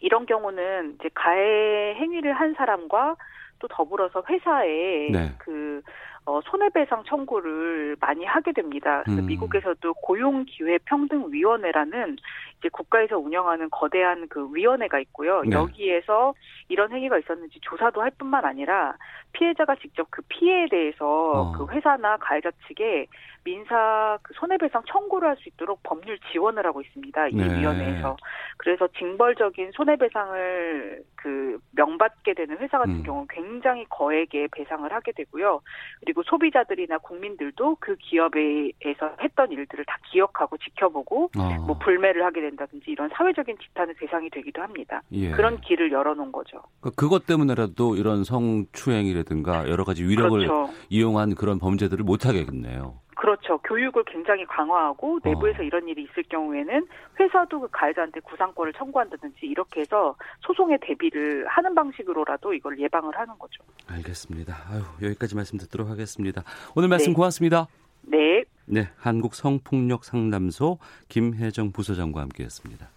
이런 0.00 0.26
경우는 0.26 0.96
이제 0.98 1.08
가해 1.14 1.94
행위를 1.94 2.32
한 2.32 2.54
사람과 2.54 3.14
또 3.60 3.68
더불어서 3.68 4.24
회사에 4.28 5.10
네. 5.12 5.32
그 5.38 5.80
어, 6.26 6.40
손해배상 6.42 7.04
청구를 7.04 7.96
많이 7.98 8.24
하게 8.24 8.52
됩니다. 8.52 9.02
그래서 9.04 9.22
음. 9.22 9.26
미국에서도 9.26 9.94
고용기회평등위원회라는 9.94 12.18
이제 12.58 12.68
국가에서 12.70 13.18
운영하는 13.18 13.70
거대한 13.70 14.28
그 14.28 14.48
위원회가 14.52 15.00
있고요. 15.00 15.40
네. 15.42 15.56
여기에서 15.56 16.34
이런 16.68 16.92
행위가 16.92 17.18
있었는지 17.18 17.58
조사도 17.62 18.00
할 18.02 18.10
뿐만 18.10 18.44
아니라 18.44 18.94
피해자가 19.32 19.76
직접 19.76 20.06
그 20.10 20.20
피해에 20.28 20.68
대해서 20.68 21.06
어. 21.06 21.52
그 21.52 21.66
회사나 21.72 22.18
가해자 22.18 22.50
측에 22.68 23.06
민사 23.44 24.18
그 24.22 24.32
손해배상 24.34 24.82
청구를 24.86 25.28
할 25.28 25.40
수 25.40 25.48
있도록 25.48 25.80
법률 25.82 26.18
지원을 26.30 26.64
하고 26.66 26.80
있습니다. 26.80 27.28
이 27.28 27.34
네. 27.34 27.60
위원회에서. 27.60 28.16
그래서 28.56 28.88
징벌적인 28.98 29.72
손해배상을 29.72 31.02
그 31.16 31.58
명받게 31.72 32.34
되는 32.34 32.58
회사 32.58 32.78
같은 32.78 32.96
음. 32.96 33.02
경우는 33.02 33.26
굉장히 33.30 33.84
거액의 33.88 34.48
배상을 34.52 34.90
하게 34.92 35.12
되고요. 35.12 35.60
그리고 36.00 36.22
소비자들이나 36.24 36.98
국민들도 36.98 37.76
그 37.80 37.96
기업에서 37.96 39.16
했던 39.22 39.50
일들을 39.52 39.84
다 39.86 39.96
기억하고 40.10 40.56
지켜보고 40.58 41.30
어. 41.38 41.48
뭐 41.66 41.78
불매를 41.78 42.24
하게 42.24 42.42
된다든지 42.42 42.90
이런 42.90 43.08
사회적인 43.14 43.56
지탄의 43.58 43.94
대상이 43.98 44.30
되기도 44.30 44.62
합니다. 44.62 45.02
예. 45.12 45.30
그런 45.30 45.60
길을 45.60 45.90
열어놓은 45.92 46.32
거죠. 46.32 46.62
그 46.80 46.90
그것 46.90 47.26
때문에라도 47.26 47.96
이런 47.96 48.24
성추행이라든가 48.24 49.68
여러 49.68 49.84
가지 49.84 50.04
위력을 50.04 50.38
그렇죠. 50.38 50.72
이용한 50.90 51.34
그런 51.34 51.58
범죄들을 51.58 52.04
못 52.04 52.26
하겠네요. 52.26 53.00
그렇죠. 53.20 53.58
교육을 53.58 54.02
굉장히 54.04 54.46
강화하고 54.46 55.20
내부에서 55.22 55.60
어. 55.60 55.62
이런 55.62 55.86
일이 55.86 56.04
있을 56.04 56.22
경우에는 56.22 56.86
회사도 57.20 57.60
그 57.60 57.68
가해자한테 57.70 58.20
구상권을 58.20 58.72
청구한다든지 58.72 59.40
이렇게 59.42 59.82
해서 59.82 60.16
소송에 60.40 60.78
대비를 60.80 61.46
하는 61.46 61.74
방식으로라도 61.74 62.54
이걸 62.54 62.80
예방을 62.80 63.14
하는 63.14 63.38
거죠. 63.38 63.62
알겠습니다. 63.88 64.56
아유, 64.70 64.82
여기까지 65.02 65.36
말씀 65.36 65.58
듣도록 65.58 65.90
하겠습니다. 65.90 66.42
오늘 66.74 66.88
말씀 66.88 67.12
네. 67.12 67.14
고맙습니다. 67.14 67.66
네. 68.04 68.42
네, 68.64 68.88
한국 68.96 69.34
성폭력 69.34 70.04
상담소 70.04 70.78
김혜정 71.08 71.72
부소장과 71.72 72.22
함께했습니다. 72.22 72.88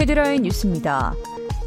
헤드라인 0.00 0.42
뉴스입니다. 0.42 1.12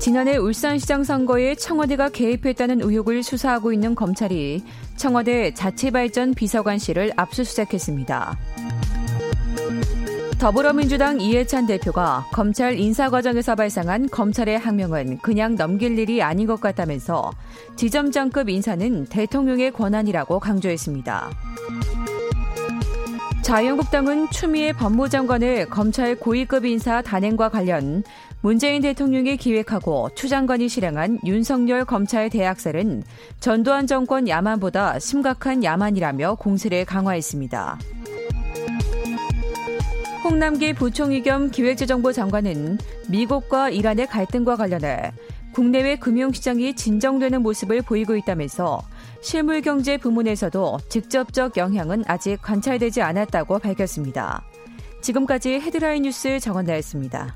지난해 0.02 0.36
울산시장 0.36 1.04
선거에 1.04 1.54
청와대가 1.54 2.10
개입했다는 2.10 2.82
의혹을 2.82 3.22
수사하고 3.22 3.72
있는 3.72 3.94
검찰이 3.94 4.64
청와대 4.96 5.54
자치발전 5.54 6.34
비서관실을 6.34 7.12
압수수색했습니다. 7.16 8.36
더불어민주당 10.40 11.22
이해찬 11.22 11.68
대표가 11.68 12.26
검찰 12.34 12.80
인사 12.80 13.12
과정에서 13.12 13.54
발생한 13.54 14.10
검찰의 14.10 14.58
항명은 14.58 15.20
그냥 15.20 15.56
넘길 15.56 16.00
일이 16.00 16.24
아닌 16.24 16.48
것 16.48 16.60
같다면서 16.60 17.30
지점장급 17.76 18.50
인사는 18.50 19.06
대통령의 19.06 19.72
권한이라고 19.72 20.40
강조했습니다. 20.40 21.30
자유한국당은 23.44 24.30
추미애 24.32 24.72
법무장관의 24.72 25.68
검찰 25.70 26.16
고위급 26.16 26.66
인사 26.66 27.02
단행과 27.02 27.50
관련 27.50 28.04
문재인 28.44 28.82
대통령이 28.82 29.38
기획하고 29.38 30.10
추 30.16 30.28
장관이 30.28 30.68
실행한 30.68 31.20
윤석열 31.26 31.86
검찰 31.86 32.30
대학살은 32.30 33.04
전두환 33.40 33.86
정권 33.86 34.28
야만보다 34.28 34.98
심각한 34.98 35.64
야만이라며 35.64 36.36
공세를 36.36 36.86
강화했습니다. 36.86 37.78
홍남기 40.24 40.74
부총리 40.74 41.22
겸 41.22 41.52
기획재정부 41.52 42.14
장관은 42.14 42.80
미국과 43.10 43.70
이란의 43.70 44.08
갈등과 44.08 44.56
관련해 44.56 45.12
국내외 45.54 45.98
금융시장이 45.98 46.76
진정되는 46.76 47.44
모습을 47.44 47.82
보이고 47.82 48.16
있다면서 48.16 48.82
실물경제 49.22 49.98
부문에서도 49.98 50.80
직접적 50.90 51.58
영향은 51.58 52.06
아직 52.08 52.42
관찰되지 52.42 53.02
않았다고 53.04 53.60
밝혔습니다. 53.60 54.44
지금까지 55.02 55.60
헤드라인 55.60 56.04
뉴스 56.04 56.40
정원나였습니다. 56.40 57.36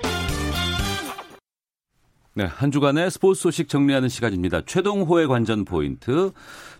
네, 2.33 2.45
한 2.45 2.71
주간의 2.71 3.11
스포츠 3.11 3.41
소식 3.41 3.67
정리하는 3.67 4.07
시간입니다. 4.07 4.61
최동호의 4.65 5.27
관전 5.27 5.65
포인트, 5.65 6.31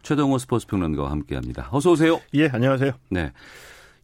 최동호 0.02 0.38
스포츠 0.38 0.66
평론가와 0.66 1.12
함께합니다. 1.12 1.68
어서 1.72 1.92
오세요. 1.92 2.22
예, 2.36 2.48
안녕하세요. 2.48 2.94
네. 3.10 3.34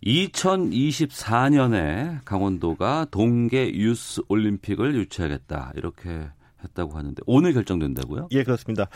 2024년에 0.04 2.20
강원도가 2.26 3.08
동계 3.10 3.74
유스 3.74 4.24
올림픽을 4.28 4.94
유치하겠다 4.96 5.72
이렇게 5.76 6.28
했다고 6.66 6.98
하는데 6.98 7.16
오늘 7.26 7.54
결정된다고요? 7.54 8.28
예, 8.32 8.44
그렇습니다. 8.44 8.90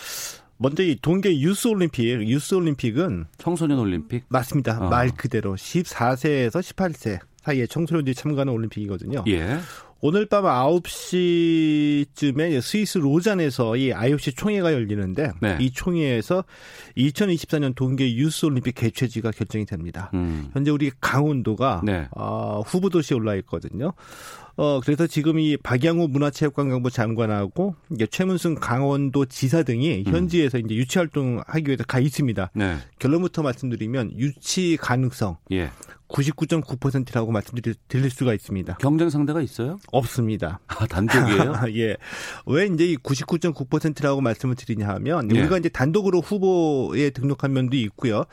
먼저 0.57 0.83
이 0.83 0.97
동계 1.01 1.39
유스 1.39 1.69
올림픽, 1.69 2.27
유스 2.27 2.55
올림픽은 2.55 3.27
청소년 3.37 3.79
올림픽 3.79 4.25
맞습니다. 4.27 4.87
어. 4.87 4.89
말 4.89 5.11
그대로 5.11 5.55
14세에서 5.55 6.59
18세 6.59 7.19
사이에 7.41 7.65
청소년들이 7.65 8.13
참가하는 8.13 8.53
올림픽이거든요. 8.53 9.23
예. 9.27 9.57
오늘 10.03 10.25
밤 10.25 10.45
9시쯤에 10.45 12.59
스위스 12.59 12.97
로잔에서 12.97 13.77
이 13.77 13.93
IOC 13.93 14.33
총회가 14.33 14.73
열리는데 14.73 15.33
네. 15.39 15.57
이 15.59 15.69
총회에서 15.69 16.43
2024년 16.97 17.75
동계 17.75 18.15
유스 18.15 18.47
올림픽 18.47 18.73
개최지가 18.73 19.29
결정이 19.29 19.65
됩니다. 19.65 20.09
음. 20.15 20.49
현재 20.53 20.71
우리 20.71 20.89
강원도가 20.99 21.83
네. 21.85 22.07
어, 22.11 22.63
후보 22.65 22.89
도시에 22.89 23.15
올라 23.15 23.35
있거든요. 23.35 23.93
어, 24.57 24.81
그래서 24.83 25.07
지금 25.07 25.39
이 25.39 25.55
박양호 25.55 26.07
문화체육관광부 26.07 26.89
장관하고 26.89 27.75
이제 27.91 28.07
최문순 28.07 28.55
강원도 28.55 29.25
지사 29.25 29.61
등이 29.63 30.05
음. 30.07 30.13
현지에서 30.13 30.57
음. 30.57 30.65
이제 30.65 30.73
유치 30.75 30.97
활동하기 30.97 31.67
위해서 31.67 31.83
가 31.83 31.99
있습니다. 31.99 32.49
네. 32.55 32.77
결론부터 32.97 33.43
말씀드리면 33.43 34.17
유치 34.17 34.77
가능성. 34.79 35.37
예. 35.51 35.69
99.9%라고 36.11 37.31
말씀드릴 37.31 38.09
수가 38.09 38.33
있습니다. 38.33 38.75
경쟁 38.75 39.09
상대가 39.09 39.41
있어요? 39.41 39.79
없습니다. 39.91 40.59
아, 40.67 40.85
단독이에요? 40.87 41.53
예. 41.75 41.97
왜 42.45 42.65
이제 42.65 42.85
이 42.85 42.97
99.9%라고 42.97 44.21
말씀을 44.21 44.55
드리냐 44.55 44.87
하면 44.87 45.29
예. 45.33 45.39
우리가 45.39 45.57
이제 45.57 45.69
단독으로 45.69 46.21
후보에 46.21 47.09
등록한 47.11 47.53
면도 47.53 47.77
있고요. 47.77 48.25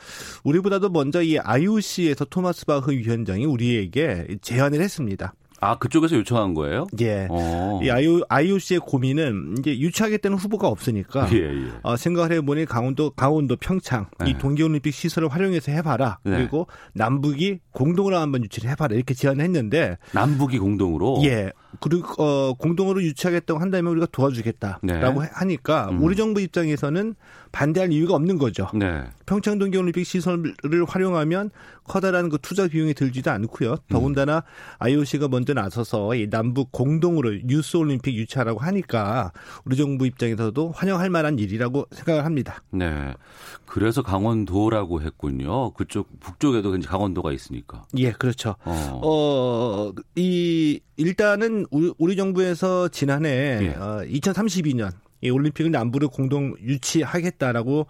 우리보다도 0.43 0.89
먼저 0.89 1.21
이 1.21 1.37
IOC에서 1.37 2.25
토마스 2.25 2.65
바흐 2.65 2.91
위원장이 2.91 3.45
우리에게 3.45 4.37
제안을 4.41 4.81
했습니다. 4.81 5.33
아, 5.61 5.77
그쪽에서 5.77 6.15
요청한 6.15 6.53
거예요? 6.53 6.87
예. 7.01 7.27
어. 7.29 7.79
이 7.83 7.89
IOC의 8.29 8.79
고민은 8.79 9.55
이제 9.59 9.77
유치하겠다는 9.77 10.37
후보가 10.37 10.67
없으니까 10.67 11.27
예, 11.33 11.37
예. 11.37 11.71
어, 11.83 11.97
생각을 11.97 12.31
해보니 12.33 12.65
강원도, 12.65 13.11
강원도 13.11 13.55
평창 13.57 14.07
네. 14.19 14.31
이 14.31 14.37
동계올림픽 14.37 14.93
시설을 14.93 15.29
활용해서 15.29 15.71
해봐라. 15.71 16.19
네. 16.23 16.37
그리고 16.37 16.67
남북이 16.93 17.59
공동으로 17.71 18.17
한번 18.17 18.43
유치를 18.43 18.69
해봐라 18.71 18.95
이렇게 18.95 19.13
제안을 19.13 19.43
했는데 19.43 19.97
남북이 20.13 20.59
공동으로 20.59 21.21
예. 21.23 21.51
그리고 21.79 22.21
어, 22.23 22.53
공동으로 22.53 23.01
유치하겠다고 23.03 23.59
한다면 23.59 23.91
우리가 23.91 24.07
도와주겠다라고 24.11 25.21
네. 25.21 25.29
하니까 25.31 25.89
음. 25.89 26.01
우리 26.01 26.15
정부 26.15 26.41
입장에서는 26.41 27.15
반대할 27.51 27.91
이유가 27.91 28.15
없는 28.15 28.37
거죠. 28.37 28.67
네. 28.73 29.03
평창 29.25 29.57
동계올림픽 29.57 30.05
시설을 30.05 30.53
활용하면 30.87 31.49
커다란 31.83 32.29
그 32.29 32.37
투자 32.41 32.67
비용이 32.67 32.93
들지도 32.93 33.31
않고요. 33.31 33.77
더군다나 33.89 34.37
음. 34.37 34.41
IOC가 34.79 35.27
먼저 35.27 35.53
나서서 35.53 36.15
이 36.15 36.29
남북 36.29 36.71
공동으로 36.71 37.33
유스 37.49 37.77
올림픽 37.77 38.13
유치하라고 38.15 38.59
하니까 38.59 39.31
우리 39.65 39.75
정부 39.77 40.05
입장에서도 40.05 40.71
환영할 40.71 41.09
만한 41.09 41.39
일이라고 41.39 41.87
생각을 41.91 42.25
합니다. 42.25 42.61
네. 42.71 43.13
그래서 43.65 44.01
강원도라고 44.01 45.01
했군요. 45.01 45.71
그쪽 45.73 46.19
북쪽에도 46.19 46.75
이제 46.75 46.87
강원도가 46.87 47.31
있으니까. 47.31 47.85
예, 47.97 48.11
그렇죠. 48.11 48.55
어, 48.65 48.99
어 49.03 49.93
이 50.15 50.79
일단은 50.97 51.58
우리, 51.71 51.93
우리 51.97 52.15
정부에서 52.15 52.87
지난해 52.89 53.59
예. 53.61 53.69
어, 53.69 54.03
2032년 54.05 54.91
이 55.21 55.29
올림픽을 55.29 55.71
남부를 55.71 56.07
공동 56.07 56.55
유치하겠다라고 56.61 57.87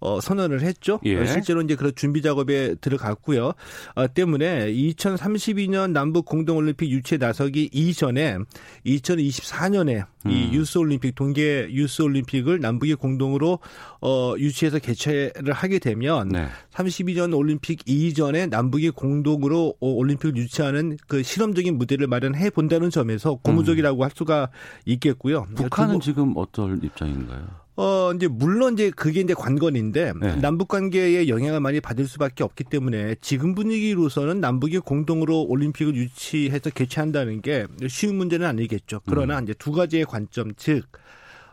어, 0.00 0.20
선언을 0.20 0.62
했죠. 0.62 0.98
예. 1.04 1.24
실제로 1.26 1.60
이제 1.60 1.76
그런 1.76 1.92
준비 1.94 2.22
작업에 2.22 2.74
들어갔고요. 2.76 3.52
어, 3.94 4.12
때문에 4.12 4.72
2032년 4.72 5.92
남북 5.92 6.24
공동 6.24 6.56
올림픽 6.56 6.90
유치에 6.90 7.18
나서기 7.18 7.70
이전에 7.72 8.38
2024년에 8.86 10.06
음. 10.26 10.30
이 10.30 10.52
유스 10.52 10.78
올림픽 10.78 11.14
동계 11.14 11.68
유스 11.70 12.02
올림픽을 12.02 12.60
남북이 12.60 12.94
공동으로 12.94 13.58
어, 14.00 14.34
유치해서 14.38 14.78
개최를 14.78 15.52
하게 15.52 15.78
되면 15.78 16.28
네. 16.28 16.48
32년 16.72 17.36
올림픽 17.36 17.88
이전에 17.88 18.46
남북이 18.46 18.90
공동으로 18.90 19.74
올림픽을 19.80 20.36
유치하는 20.36 20.96
그 21.08 21.22
실험적인 21.22 21.76
무대를 21.76 22.06
마련해 22.06 22.50
본다는 22.50 22.90
점에서 22.90 23.36
고무적이라고 23.36 24.00
음. 24.00 24.02
할 24.02 24.10
수가 24.14 24.50
있겠고요. 24.86 25.46
북한은 25.54 26.00
지금 26.00 26.34
어떤 26.36 26.82
입장인가요? 26.82 27.59
어, 27.76 28.12
이제 28.14 28.28
물론 28.28 28.74
이제 28.74 28.90
그게 28.90 29.20
이제 29.20 29.32
관건인데 29.32 30.12
네. 30.20 30.36
남북 30.36 30.68
관계에 30.68 31.28
영향을 31.28 31.60
많이 31.60 31.80
받을 31.80 32.06
수밖에 32.06 32.44
없기 32.44 32.64
때문에 32.64 33.16
지금 33.20 33.54
분위기로서는 33.54 34.40
남북이 34.40 34.80
공동으로 34.80 35.42
올림픽을 35.42 35.94
유치해서 35.94 36.70
개최한다는 36.70 37.40
게 37.42 37.66
쉬운 37.88 38.16
문제는 38.16 38.46
아니겠죠. 38.46 39.00
그러나 39.06 39.38
음. 39.38 39.44
이제 39.44 39.54
두 39.54 39.72
가지의 39.72 40.04
관점 40.04 40.52
즉 40.56 40.84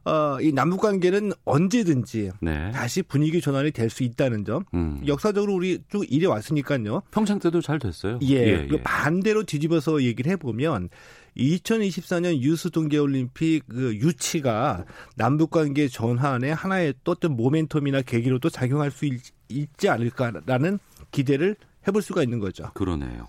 어, 0.08 0.40
이 0.40 0.54
남북 0.54 0.80
관계는 0.82 1.34
언제든지 1.44 2.32
네. 2.40 2.72
다시 2.72 3.02
분위기 3.02 3.42
전환이 3.42 3.72
될 3.72 3.90
수 3.90 4.04
있다는 4.04 4.46
점. 4.46 4.64
음. 4.74 5.02
역사적으로 5.08 5.54
우리 5.54 5.80
쭉 5.90 6.06
이래 6.10 6.28
왔으니까요. 6.28 7.02
평창 7.12 7.40
때도 7.40 7.62
잘 7.62 7.80
됐어요. 7.80 8.20
예. 8.22 8.36
예, 8.36 8.68
예. 8.72 8.84
반대로 8.84 9.44
뒤집어서 9.44 10.04
얘기를 10.04 10.32
해보면 10.34 10.90
2024년 11.38 12.40
유스 12.42 12.72
동계올림픽 12.72 13.66
그 13.68 13.96
유치가 13.96 14.86
남북 15.16 15.52
관계 15.52 15.88
전환에 15.88 16.52
하나의 16.52 16.94
또 17.04 17.14
어떤 17.14 17.36
모멘텀이나 17.38 18.06
계기로 18.06 18.40
도 18.40 18.50
작용할 18.50 18.92
수 18.92 19.06
있, 19.06 19.22
지 19.78 19.90
않을까라는 19.90 20.80
기대를 21.12 21.56
해볼 21.88 22.02
수가 22.02 22.22
있는 22.24 22.40
거죠. 22.40 22.70
그러네요. 22.74 23.28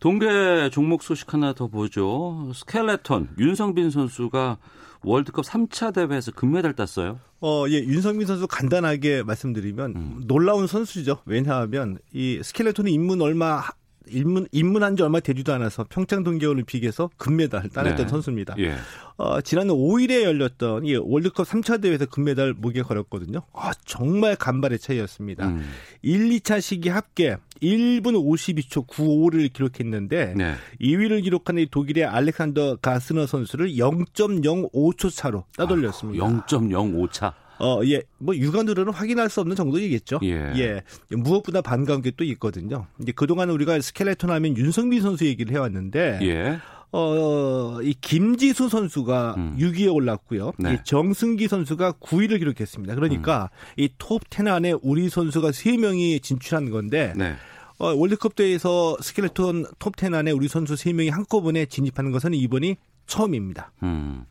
동계 0.00 0.70
종목 0.70 1.02
소식 1.02 1.32
하나 1.34 1.52
더 1.52 1.68
보죠. 1.68 2.50
스켈레톤 2.54 3.30
윤성빈 3.38 3.90
선수가 3.90 4.56
월드컵 5.02 5.44
3차 5.44 5.94
대회에서 5.94 6.32
금메달 6.32 6.74
땄어요. 6.74 7.18
어, 7.40 7.64
예, 7.68 7.74
윤성빈 7.78 8.26
선수 8.26 8.46
간단하게 8.46 9.22
말씀드리면 9.22 9.96
음. 9.96 10.22
놀라운 10.26 10.66
선수죠. 10.66 11.20
왜냐하면 11.24 11.98
이 12.12 12.40
스켈레톤이 12.42 12.92
입문 12.92 13.22
얼마 13.22 13.62
입문 14.08 14.46
입문한 14.50 14.96
지 14.96 15.02
얼마 15.02 15.20
되지도 15.20 15.52
않아서 15.54 15.86
평창 15.88 16.24
동계올림픽에서 16.24 17.10
금메달 17.16 17.68
따냈던 17.68 18.06
네. 18.06 18.10
선수입니다. 18.10 18.56
예. 18.58 18.76
어, 19.16 19.40
지난 19.40 19.68
5일에 19.68 20.22
열렸던 20.22 20.84
이 20.86 20.96
월드컵 20.96 21.46
3차 21.46 21.80
대회에서 21.80 22.06
금메달 22.06 22.54
목에 22.54 22.82
걸었거든요. 22.82 23.42
아, 23.52 23.72
정말 23.84 24.36
간발의 24.36 24.78
차이였습니다. 24.78 25.48
음. 25.48 25.68
1, 26.02 26.30
2차 26.30 26.60
시기 26.60 26.88
합계 26.88 27.36
1분 27.62 28.14
52초 28.14 28.86
95를 28.86 29.52
기록했는데 29.52 30.34
네. 30.36 30.54
2위를 30.80 31.22
기록한 31.22 31.58
이 31.58 31.66
독일의 31.66 32.04
알렉산더 32.04 32.76
가스너 32.76 33.26
선수를 33.26 33.74
0.05초 33.74 35.14
차로 35.14 35.44
따돌렸습니다. 35.56 36.24
아, 36.24 36.46
0.05차. 36.46 37.32
어, 37.60 37.80
예, 37.84 38.02
뭐 38.18 38.34
육안으로는 38.34 38.92
확인할 38.92 39.28
수 39.28 39.40
없는 39.40 39.54
정도이겠죠. 39.54 40.20
예. 40.22 40.52
예. 40.56 40.82
무엇보다 41.10 41.60
반가운 41.60 42.00
게 42.00 42.10
또 42.16 42.24
있거든요. 42.24 42.86
이제 43.00 43.12
그동안 43.12 43.50
우리가 43.50 43.80
스켈레톤 43.80 44.30
하면 44.30 44.56
윤성빈 44.56 45.00
선수 45.02 45.26
얘기를 45.26 45.52
해왔는데, 45.54 46.18
예. 46.22 46.58
어, 46.92 47.78
이 47.82 47.94
김지수 48.00 48.68
선수가 48.68 49.34
음. 49.36 49.56
6위에 49.60 49.94
올랐고요. 49.94 50.52
네. 50.58 50.74
이 50.74 50.78
정승기 50.82 51.46
선수가 51.46 51.92
9위를 52.00 52.38
기록했습니다. 52.40 52.94
그러니까 52.96 53.48
음. 53.52 53.80
이톱 53.84 54.22
10 54.30 54.48
안에 54.48 54.72
우리 54.82 55.08
선수가 55.08 55.50
3명이 55.50 56.20
진출한 56.22 56.70
건데, 56.70 57.12
네. 57.16 57.36
어, 57.80 57.94
월드컵 57.94 58.36
대회에서 58.36 58.98
스켈레톤 59.00 59.64
톱10 59.78 60.12
안에 60.12 60.32
우리 60.32 60.48
선수 60.48 60.74
3명이 60.74 61.10
한꺼번에 61.10 61.64
진입하는 61.64 62.12
것은 62.12 62.34
이번이 62.34 62.76
처음입니다. 63.06 63.72
음. 63.82 64.26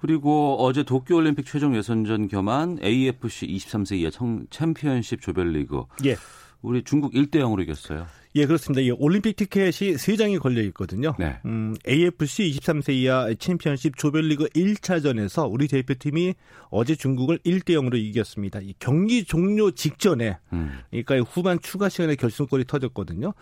그리고 0.00 0.56
어제 0.58 0.82
도쿄올림픽 0.82 1.44
최종 1.44 1.76
예선전 1.76 2.28
겸한 2.28 2.78
AFC 2.82 3.46
23세 3.46 3.98
이하 3.98 4.10
챔피언십 4.48 5.20
조별리그. 5.20 5.84
예. 6.06 6.16
우리 6.62 6.82
중국 6.82 7.12
1대 7.12 7.36
0으로 7.36 7.62
이겼어요. 7.62 8.06
예, 8.34 8.46
그렇습니다. 8.46 8.80
이 8.80 8.90
올림픽 8.90 9.36
티켓이 9.36 9.96
3장이 9.96 10.40
걸려 10.40 10.62
있거든요. 10.62 11.14
네. 11.18 11.38
음, 11.44 11.74
AFC 11.86 12.50
23세 12.50 12.94
이하 12.94 13.32
챔피언십 13.38 13.96
조별리그 13.96 14.48
1차전에서 14.48 15.50
우리 15.50 15.68
대표팀이 15.68 16.34
어제 16.70 16.94
중국을 16.94 17.38
1대 17.40 17.70
0으로 17.70 17.96
이겼습니다. 17.96 18.60
이 18.60 18.74
경기 18.78 19.24
종료 19.24 19.70
직전에 19.70 20.38
음. 20.54 20.78
그러니까 20.90 21.18
후반 21.18 21.60
추가 21.60 21.90
시간에 21.90 22.16
결승골이 22.16 22.64
터졌거든요. 22.64 23.34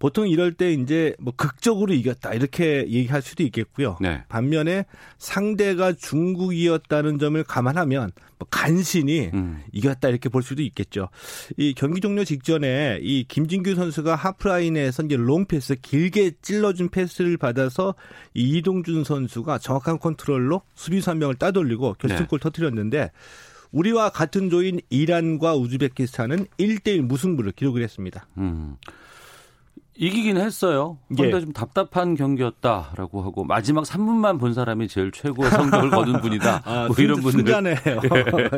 보통 0.00 0.28
이럴 0.28 0.52
때 0.52 0.72
이제 0.72 1.14
뭐 1.20 1.32
극적으로 1.36 1.92
이겼다 1.92 2.34
이렇게 2.34 2.84
얘기할 2.88 3.22
수도 3.22 3.44
있겠고요. 3.44 3.96
네. 4.00 4.24
반면에 4.28 4.86
상대가 5.18 5.92
중국이었다는 5.92 7.20
점을 7.20 7.42
감안하면 7.44 8.10
뭐 8.42 8.48
간신히 8.50 9.30
음. 9.32 9.62
이겼다 9.72 10.08
이렇게 10.08 10.28
볼 10.28 10.42
수도 10.42 10.62
있겠죠. 10.62 11.08
이 11.56 11.74
경기 11.74 12.00
종료 12.00 12.24
직전에 12.24 12.98
이 13.00 13.24
김진규 13.28 13.76
선수가 13.76 14.16
하프라인에서 14.32 15.04
이제 15.04 15.16
롱 15.16 15.46
패스 15.46 15.74
길게 15.74 16.32
찔러준 16.42 16.88
패스를 16.90 17.36
받아서 17.36 17.94
이 18.34 18.58
이동준 18.58 19.04
선수가 19.04 19.58
정확한 19.58 19.98
컨트롤로 19.98 20.62
수비수 20.74 21.10
한 21.10 21.18
명을 21.18 21.36
따돌리고 21.36 21.94
결승골 21.98 22.38
네. 22.38 22.42
터뜨렸는데 22.42 23.10
우리와 23.72 24.10
같은 24.10 24.50
조인 24.50 24.80
이란과 24.90 25.54
우즈베키스탄은 25.56 26.46
1대1 26.58 27.02
무승부를 27.02 27.52
기록을 27.52 27.82
했습니다. 27.82 28.26
음. 28.38 28.76
이기긴 29.94 30.38
했어요. 30.38 30.98
그런데 31.14 31.36
예. 31.36 31.40
좀 31.40 31.52
답답한 31.52 32.14
경기였다라고 32.14 33.22
하고 33.22 33.44
마지막 33.44 33.84
3분만 33.84 34.40
본 34.40 34.54
사람이 34.54 34.88
제일 34.88 35.12
최고 35.12 35.48
성적을 35.48 35.90
거둔 35.90 36.20
분이다. 36.20 36.62
아, 36.64 36.86
뭐 36.86 36.96
이런 36.98 37.20
분들 37.20 37.40
승자네요. 37.40 37.76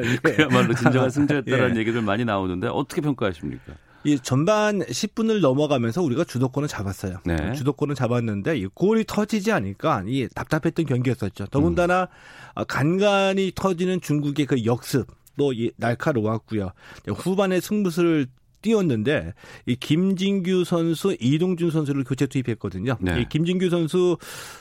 예. 0.04 0.16
그야말로 0.16 0.74
진정한 0.74 1.10
승자였다라는 1.10 1.76
예. 1.76 1.80
얘기들 1.80 2.02
많이 2.02 2.24
나오는데 2.24 2.68
어떻게 2.68 3.00
평가하십니까? 3.00 3.74
이 4.04 4.18
전반 4.18 4.80
10분을 4.80 5.40
넘어가면서 5.40 6.02
우리가 6.02 6.24
주도권을 6.24 6.68
잡았어요. 6.68 7.18
네. 7.24 7.52
주도권을 7.54 7.94
잡았는데 7.94 8.58
이 8.58 8.66
골이 8.66 9.04
터지지 9.06 9.50
않으니까 9.50 10.04
이 10.06 10.28
답답했던 10.34 10.86
경기였었죠. 10.86 11.46
더군다나 11.46 12.08
음. 12.56 12.64
간간히 12.68 13.52
터지는 13.54 14.00
중국의 14.00 14.46
그 14.46 14.64
역습 14.64 15.06
또 15.36 15.52
날카로웠고요. 15.76 16.70
후반에 17.08 17.60
승부수를 17.60 18.26
띄웠는데 18.64 19.34
이 19.66 19.76
김진규 19.76 20.64
선수, 20.64 21.14
이동준 21.20 21.70
선수를 21.70 22.02
교체 22.02 22.26
투입했거든요. 22.26 22.96
네. 22.98 23.20
이 23.20 23.28
김진규 23.28 23.68
선수 23.68 24.16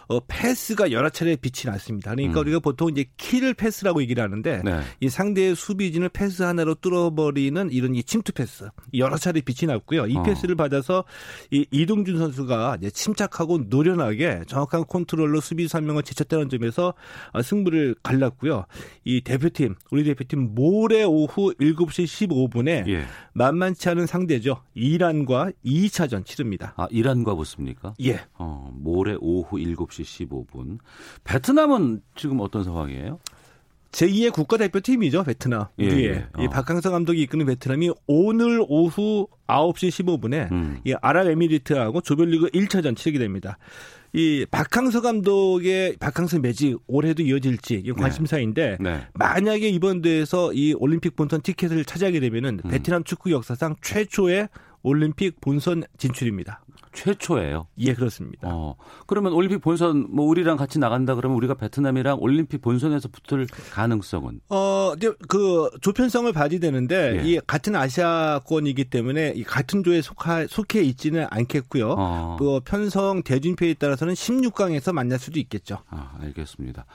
어, 0.10 0.20
패스가 0.28 0.92
여러 0.92 1.10
차례 1.10 1.38
빛이 1.38 1.72
났습니다. 1.72 2.14
그러니까 2.14 2.42
음. 2.42 2.42
우리가 2.42 2.60
보통 2.60 2.90
이제 2.90 3.06
kill 3.16 3.54
패스라고 3.54 4.02
얘기를 4.02 4.22
하는데 4.22 4.62
네. 4.64 4.82
이 5.00 5.08
상대의 5.08 5.56
수비진을 5.56 6.10
패스 6.10 6.44
하나로 6.44 6.76
뚫어버리는 6.76 7.72
이런 7.72 7.96
이 7.96 8.04
침투 8.04 8.34
패스 8.34 8.68
여러 8.94 9.18
차례 9.18 9.40
빛이 9.40 9.72
났고요. 9.72 10.08
이 10.08 10.18
어. 10.18 10.24
패스를 10.24 10.56
받아서 10.56 11.06
이 11.50 11.66
이동준 11.72 12.18
선수가 12.18 12.78
이제 12.82 12.90
침착하고 12.90 13.66
노련하게 13.70 14.42
정확한 14.48 14.86
컨트롤로 14.86 15.40
수비수 15.40 15.78
한 15.78 15.86
명을 15.86 16.04
제쳤다는 16.04 16.50
점에서 16.50 16.94
어, 17.32 17.42
승부를 17.42 17.96
갈랐고요. 18.04 18.66
이 19.06 19.22
대표팀 19.22 19.76
우리 19.92 20.04
대표팀 20.04 20.56
모레 20.56 21.04
오후 21.04 21.54
7시 21.54 22.28
15분에 22.28 22.88
예. 22.90 23.06
만만치 23.32 23.93
않은 23.94 24.06
상대죠. 24.08 24.62
이란과 24.74 25.52
2차전 25.66 26.26
치릅니다. 26.26 26.74
아, 26.78 26.88
이란과 26.92 27.36
붙습니까? 27.36 27.94
예. 28.04 28.22
어, 28.34 28.72
모레 28.74 29.18
오후 29.20 29.58
7시 29.58 30.28
15분. 30.28 30.80
베트남은 31.24 32.02
지금 32.16 32.40
어떤 32.42 32.64
상황이에요? 32.64 33.20
제2의 33.94 34.34
국가대표팀이죠, 34.34 35.24
베트남. 35.24 35.68
예, 35.80 35.86
예. 35.86 36.28
어. 36.34 36.44
이 36.44 36.48
박항서 36.50 36.90
감독이 36.90 37.22
이끄는 37.22 37.46
베트남이 37.46 37.92
오늘 38.08 38.64
오후 38.68 39.28
9시 39.48 39.90
15분에 39.90 40.52
음. 40.52 40.80
이 40.84 40.96
아랍에미리트하고 41.00 42.02
조별리그 42.02 42.50
1차전 42.50 42.98
치르게 42.98 43.20
됩니다. 43.20 43.58
이 44.12 44.46
박항서 44.50 45.02
감독의 45.02 45.98
박항서 46.00 46.40
매직 46.40 46.80
올해도 46.88 47.24
이어질지 47.24 47.76
이게 47.76 47.92
관심사인데 47.94 48.78
네. 48.80 48.92
네. 48.92 49.08
만약에 49.14 49.70
이번 49.70 50.02
대회에서 50.02 50.54
이 50.54 50.74
올림픽 50.74 51.16
본선 51.16 51.42
티켓을 51.42 51.86
차지하게 51.86 52.20
되면은 52.20 52.62
음. 52.66 52.70
베트남 52.70 53.04
축구 53.04 53.32
역사상 53.32 53.76
최초의 53.82 54.50
올림픽 54.82 55.40
본선 55.40 55.84
진출입니다. 55.98 56.64
최초예요. 56.94 57.68
예, 57.80 57.94
그렇습니다. 57.94 58.48
어, 58.52 58.76
그러면 59.08 59.34
올림픽 59.34 59.60
본선 59.60 60.08
뭐 60.10 60.26
우리랑 60.28 60.58
같이 60.58 60.80
나간다 60.80 61.16
그러면 61.16 61.38
우리가 61.38 61.56
베트남이랑 61.56 62.18
올림픽 62.22 62.62
본선에서 62.62 63.10
붙을 63.10 63.48
가능성은? 63.72 64.42
어, 64.50 64.94
그 65.28 65.70
조편성을 65.82 66.32
봐야 66.32 66.48
되는데 66.48 67.20
예. 67.24 67.28
이 67.28 67.40
같은 67.46 67.76
아시아권이기 67.76 68.86
때문에 68.86 69.34
이 69.36 69.44
같은 69.44 69.84
조에 69.84 70.02
속하, 70.02 70.46
속해 70.48 70.82
있지는 70.82 71.26
않겠고요. 71.30 71.96
어. 71.98 72.36
그 72.40 72.60
편성 72.64 73.24
대진표에 73.24 73.76
따라서는 73.76 74.14
16강에서 74.14 74.94
만날 74.94 75.20
수도 75.20 75.40
있겠죠. 75.40 75.80
아, 75.90 76.12
알겠습니다. 76.22 76.86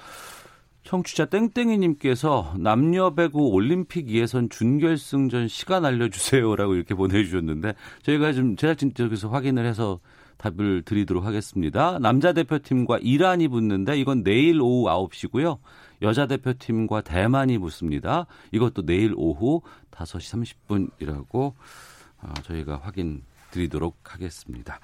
청취자 0.88 1.26
땡땡이님께서 1.26 2.54
남녀 2.60 3.10
배구 3.10 3.50
올림픽 3.50 4.08
예선 4.08 4.48
준결승전 4.48 5.46
시간 5.46 5.84
알려주세요라고 5.84 6.76
이렇게 6.76 6.94
보내주셨는데 6.94 7.74
저희가 8.04 8.32
좀 8.32 8.56
제작진 8.56 8.94
쪽에서 8.94 9.28
확인을 9.28 9.66
해서 9.66 10.00
답을 10.38 10.84
드리도록 10.86 11.26
하겠습니다. 11.26 11.98
남자 11.98 12.32
대표팀과 12.32 13.00
이란이 13.02 13.48
붙는데 13.48 14.00
이건 14.00 14.24
내일 14.24 14.62
오후 14.62 14.86
9시고요. 14.86 15.58
여자 16.00 16.26
대표팀과 16.26 17.02
대만이 17.02 17.58
붙습니다. 17.58 18.24
이것도 18.52 18.86
내일 18.86 19.12
오후 19.14 19.60
5시 19.90 20.56
30분이라고 20.66 21.52
어, 22.22 22.34
저희가 22.44 22.80
확인 22.82 23.24
드리도록 23.50 23.98
하겠습니다. 24.04 24.80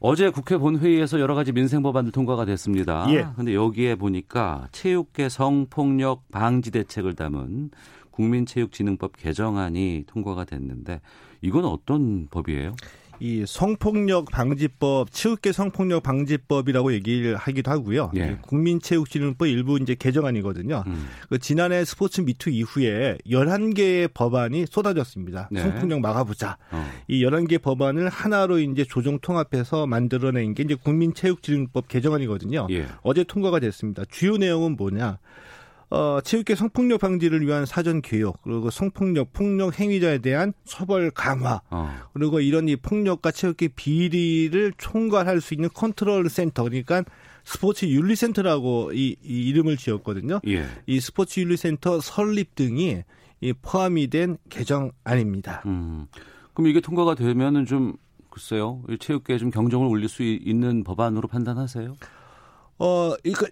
어제 0.00 0.30
국회 0.30 0.56
본회의에서 0.56 1.18
여러 1.18 1.34
가지 1.34 1.52
민생 1.52 1.82
법안들 1.82 2.12
통과가 2.12 2.44
됐습니다. 2.44 3.06
예. 3.10 3.26
근데 3.34 3.54
여기에 3.54 3.96
보니까 3.96 4.68
체육계 4.70 5.28
성폭력 5.28 6.30
방지 6.30 6.70
대책을 6.70 7.14
담은 7.14 7.70
국민체육진흥법 8.12 9.16
개정안이 9.16 10.04
통과가 10.06 10.44
됐는데 10.44 11.00
이건 11.40 11.64
어떤 11.64 12.26
법이에요? 12.30 12.74
이 13.20 13.44
성폭력 13.46 14.26
방지법, 14.26 15.10
체육계 15.10 15.52
성폭력 15.52 16.02
방지법이라고 16.02 16.92
얘기를 16.92 17.36
하기도 17.36 17.70
하고요. 17.70 18.12
예. 18.16 18.38
국민체육진흥법 18.42 19.48
일부 19.48 19.78
이제 19.78 19.94
개정안이거든요. 19.94 20.84
음. 20.86 21.08
그 21.28 21.38
지난해 21.38 21.84
스포츠 21.84 22.20
미투 22.20 22.50
이후에 22.50 23.18
11개의 23.26 24.12
법안이 24.14 24.66
쏟아졌습니다. 24.66 25.48
네. 25.50 25.60
성폭력 25.62 26.00
막아보자. 26.00 26.56
어. 26.70 26.88
이 27.08 27.24
11개 27.24 27.60
법안을 27.60 28.08
하나로 28.08 28.58
이제 28.58 28.84
조정 28.84 29.18
통합해서 29.18 29.86
만들어낸 29.86 30.54
게 30.54 30.62
이제 30.62 30.74
국민체육진흥법 30.74 31.88
개정안이거든요. 31.88 32.68
예. 32.70 32.86
어제 33.02 33.24
통과가 33.24 33.60
됐습니다. 33.60 34.04
주요 34.10 34.36
내용은 34.36 34.76
뭐냐? 34.76 35.18
어, 35.90 36.20
체육계 36.22 36.54
성폭력 36.54 37.00
방지를 37.00 37.46
위한 37.46 37.64
사전 37.64 38.02
교육, 38.02 38.42
그리고 38.42 38.70
성폭력, 38.70 39.32
폭력 39.32 39.80
행위자에 39.80 40.18
대한 40.18 40.52
처벌 40.64 41.10
강화, 41.10 41.62
어. 41.70 41.90
그리고 42.12 42.40
이런 42.40 42.68
이 42.68 42.76
폭력과 42.76 43.30
체육계 43.30 43.68
비리를 43.68 44.72
총괄할 44.76 45.40
수 45.40 45.54
있는 45.54 45.70
컨트롤 45.72 46.28
센터, 46.28 46.64
그러니까 46.64 47.04
스포츠 47.44 47.86
윤리센터라고 47.86 48.92
이, 48.92 49.16
이 49.24 49.48
이름을 49.48 49.78
지었거든요. 49.78 50.40
예. 50.46 50.66
이 50.86 51.00
스포츠 51.00 51.40
윤리센터 51.40 52.00
설립 52.00 52.54
등이 52.54 53.02
이 53.40 53.52
포함이 53.54 54.08
된 54.08 54.36
개정안입니다. 54.50 55.62
음. 55.64 56.06
그럼 56.52 56.68
이게 56.68 56.80
통과가 56.80 57.14
되면은 57.14 57.64
좀 57.64 57.94
글쎄요, 58.28 58.82
체육계에 59.00 59.38
좀 59.38 59.50
경종을 59.50 59.88
울릴 59.88 60.08
수 60.08 60.22
있는 60.22 60.84
법안으로 60.84 61.28
판단하세요? 61.28 61.96
어, 62.80 63.14
이거 63.24 63.46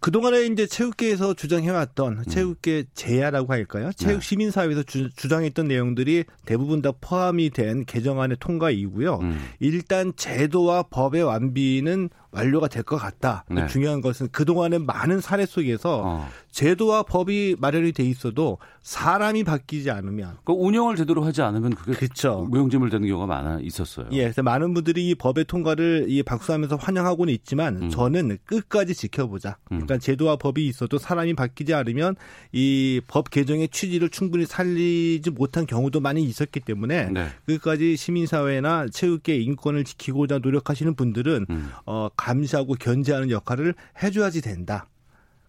그동안에 0.00 0.46
이제 0.46 0.66
체육계에서 0.66 1.34
주장해왔던 1.34 2.18
음. 2.18 2.24
체육계 2.24 2.84
제야라고 2.94 3.52
할까요? 3.52 3.90
체육 3.96 4.20
네. 4.20 4.26
시민사회에서 4.26 4.82
주, 4.84 5.10
장했던 5.28 5.68
내용들이 5.68 6.24
대부분 6.44 6.82
다 6.82 6.92
포함이 7.00 7.50
된 7.50 7.84
개정안의 7.84 8.36
통과이고요. 8.40 9.18
음. 9.22 9.38
일단 9.60 10.12
제도와 10.16 10.84
법의 10.84 11.22
완비는 11.22 12.10
완료가 12.32 12.68
될 12.68 12.82
것 12.82 12.96
같다. 12.96 13.44
네. 13.48 13.66
중요한 13.68 14.00
것은 14.00 14.28
그동안의 14.32 14.80
많은 14.80 15.20
사례 15.20 15.46
속에서 15.46 16.02
어. 16.04 16.28
제도와 16.50 17.04
법이 17.04 17.56
마련이 17.60 17.92
돼 17.92 18.02
있어도 18.04 18.58
사람이 18.82 19.44
바뀌지 19.44 19.90
않으면 19.90 20.36
그 20.44 20.52
운영을 20.52 20.96
제대로 20.96 21.22
하지 21.24 21.40
않으면 21.42 21.74
그게 21.74 21.92
그렇죠. 21.92 22.46
무용지물 22.50 22.90
되는 22.90 23.06
경우가 23.06 23.26
많아 23.26 23.60
있었어요. 23.60 24.06
예, 24.12 24.22
그래서 24.24 24.42
많은 24.42 24.74
분들이 24.74 25.08
이 25.10 25.14
법의 25.14 25.44
통과를 25.44 26.06
이 26.08 26.22
박수하면서 26.22 26.76
환영하고는 26.76 27.32
있지만 27.34 27.82
음. 27.84 27.90
저는 27.90 28.38
끝까지 28.44 28.94
지켜보자. 28.94 29.50
음. 29.70 29.78
그러니까 29.86 29.98
제도와 29.98 30.36
법이 30.36 30.66
있어도 30.66 30.98
사람이 30.98 31.34
바뀌지 31.34 31.74
않으면 31.74 32.16
이 32.52 33.00
법 33.06 33.30
개정의 33.30 33.68
취지를 33.68 34.08
충분히 34.10 34.46
살리지 34.46 35.30
못한 35.30 35.66
경우도 35.66 36.00
많이 36.00 36.22
있었기 36.24 36.60
때문에 36.60 37.10
네. 37.10 37.26
끝까지 37.46 37.96
시민사회나 37.96 38.86
체육계 38.92 39.36
인권을 39.36 39.84
지키고자 39.84 40.38
노력하시는 40.38 40.94
분들은 40.94 41.46
음. 41.50 41.70
어, 41.86 42.08
감시하고 42.22 42.74
견제하는 42.74 43.30
역할을 43.30 43.74
해줘야지 44.02 44.42
된다. 44.42 44.86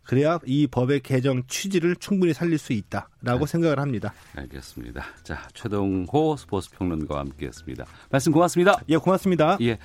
그래야 0.04 0.40
이 0.46 0.68
법의 0.68 1.00
개정 1.02 1.44
취지를 1.48 1.96
충분히 1.96 2.34
살릴 2.34 2.58
수 2.58 2.74
있다라고 2.74 3.46
네. 3.46 3.46
생각을 3.46 3.80
합니다. 3.80 4.14
알겠습니다. 4.36 5.06
자, 5.24 5.48
최동호 5.54 6.36
스포츠 6.36 6.70
평론가와 6.72 7.22
함께했습니다. 7.22 7.86
말씀 8.10 8.34
고맙습니다. 8.34 8.80
예, 8.90 8.98
고맙습니다. 8.98 9.58
예, 9.62 9.78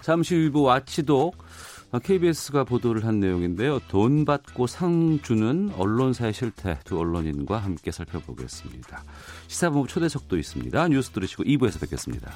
잠시 0.00 0.36
후부 0.36 0.62
와치독 0.62 1.36
KBS가 2.02 2.64
보도를 2.64 3.04
한 3.04 3.20
내용인데요. 3.20 3.80
돈 3.88 4.24
받고 4.24 4.66
상 4.66 5.20
주는 5.22 5.70
언론사의 5.76 6.32
실태 6.32 6.78
두 6.84 6.98
언론인과 6.98 7.58
함께 7.58 7.90
살펴보겠습니다. 7.90 9.02
시사본부 9.48 9.88
초대석도 9.88 10.36
있습니다. 10.36 10.88
뉴스 10.88 11.10
들으시고 11.10 11.44
2부에서 11.44 11.80
뵙겠습니다. 11.80 12.32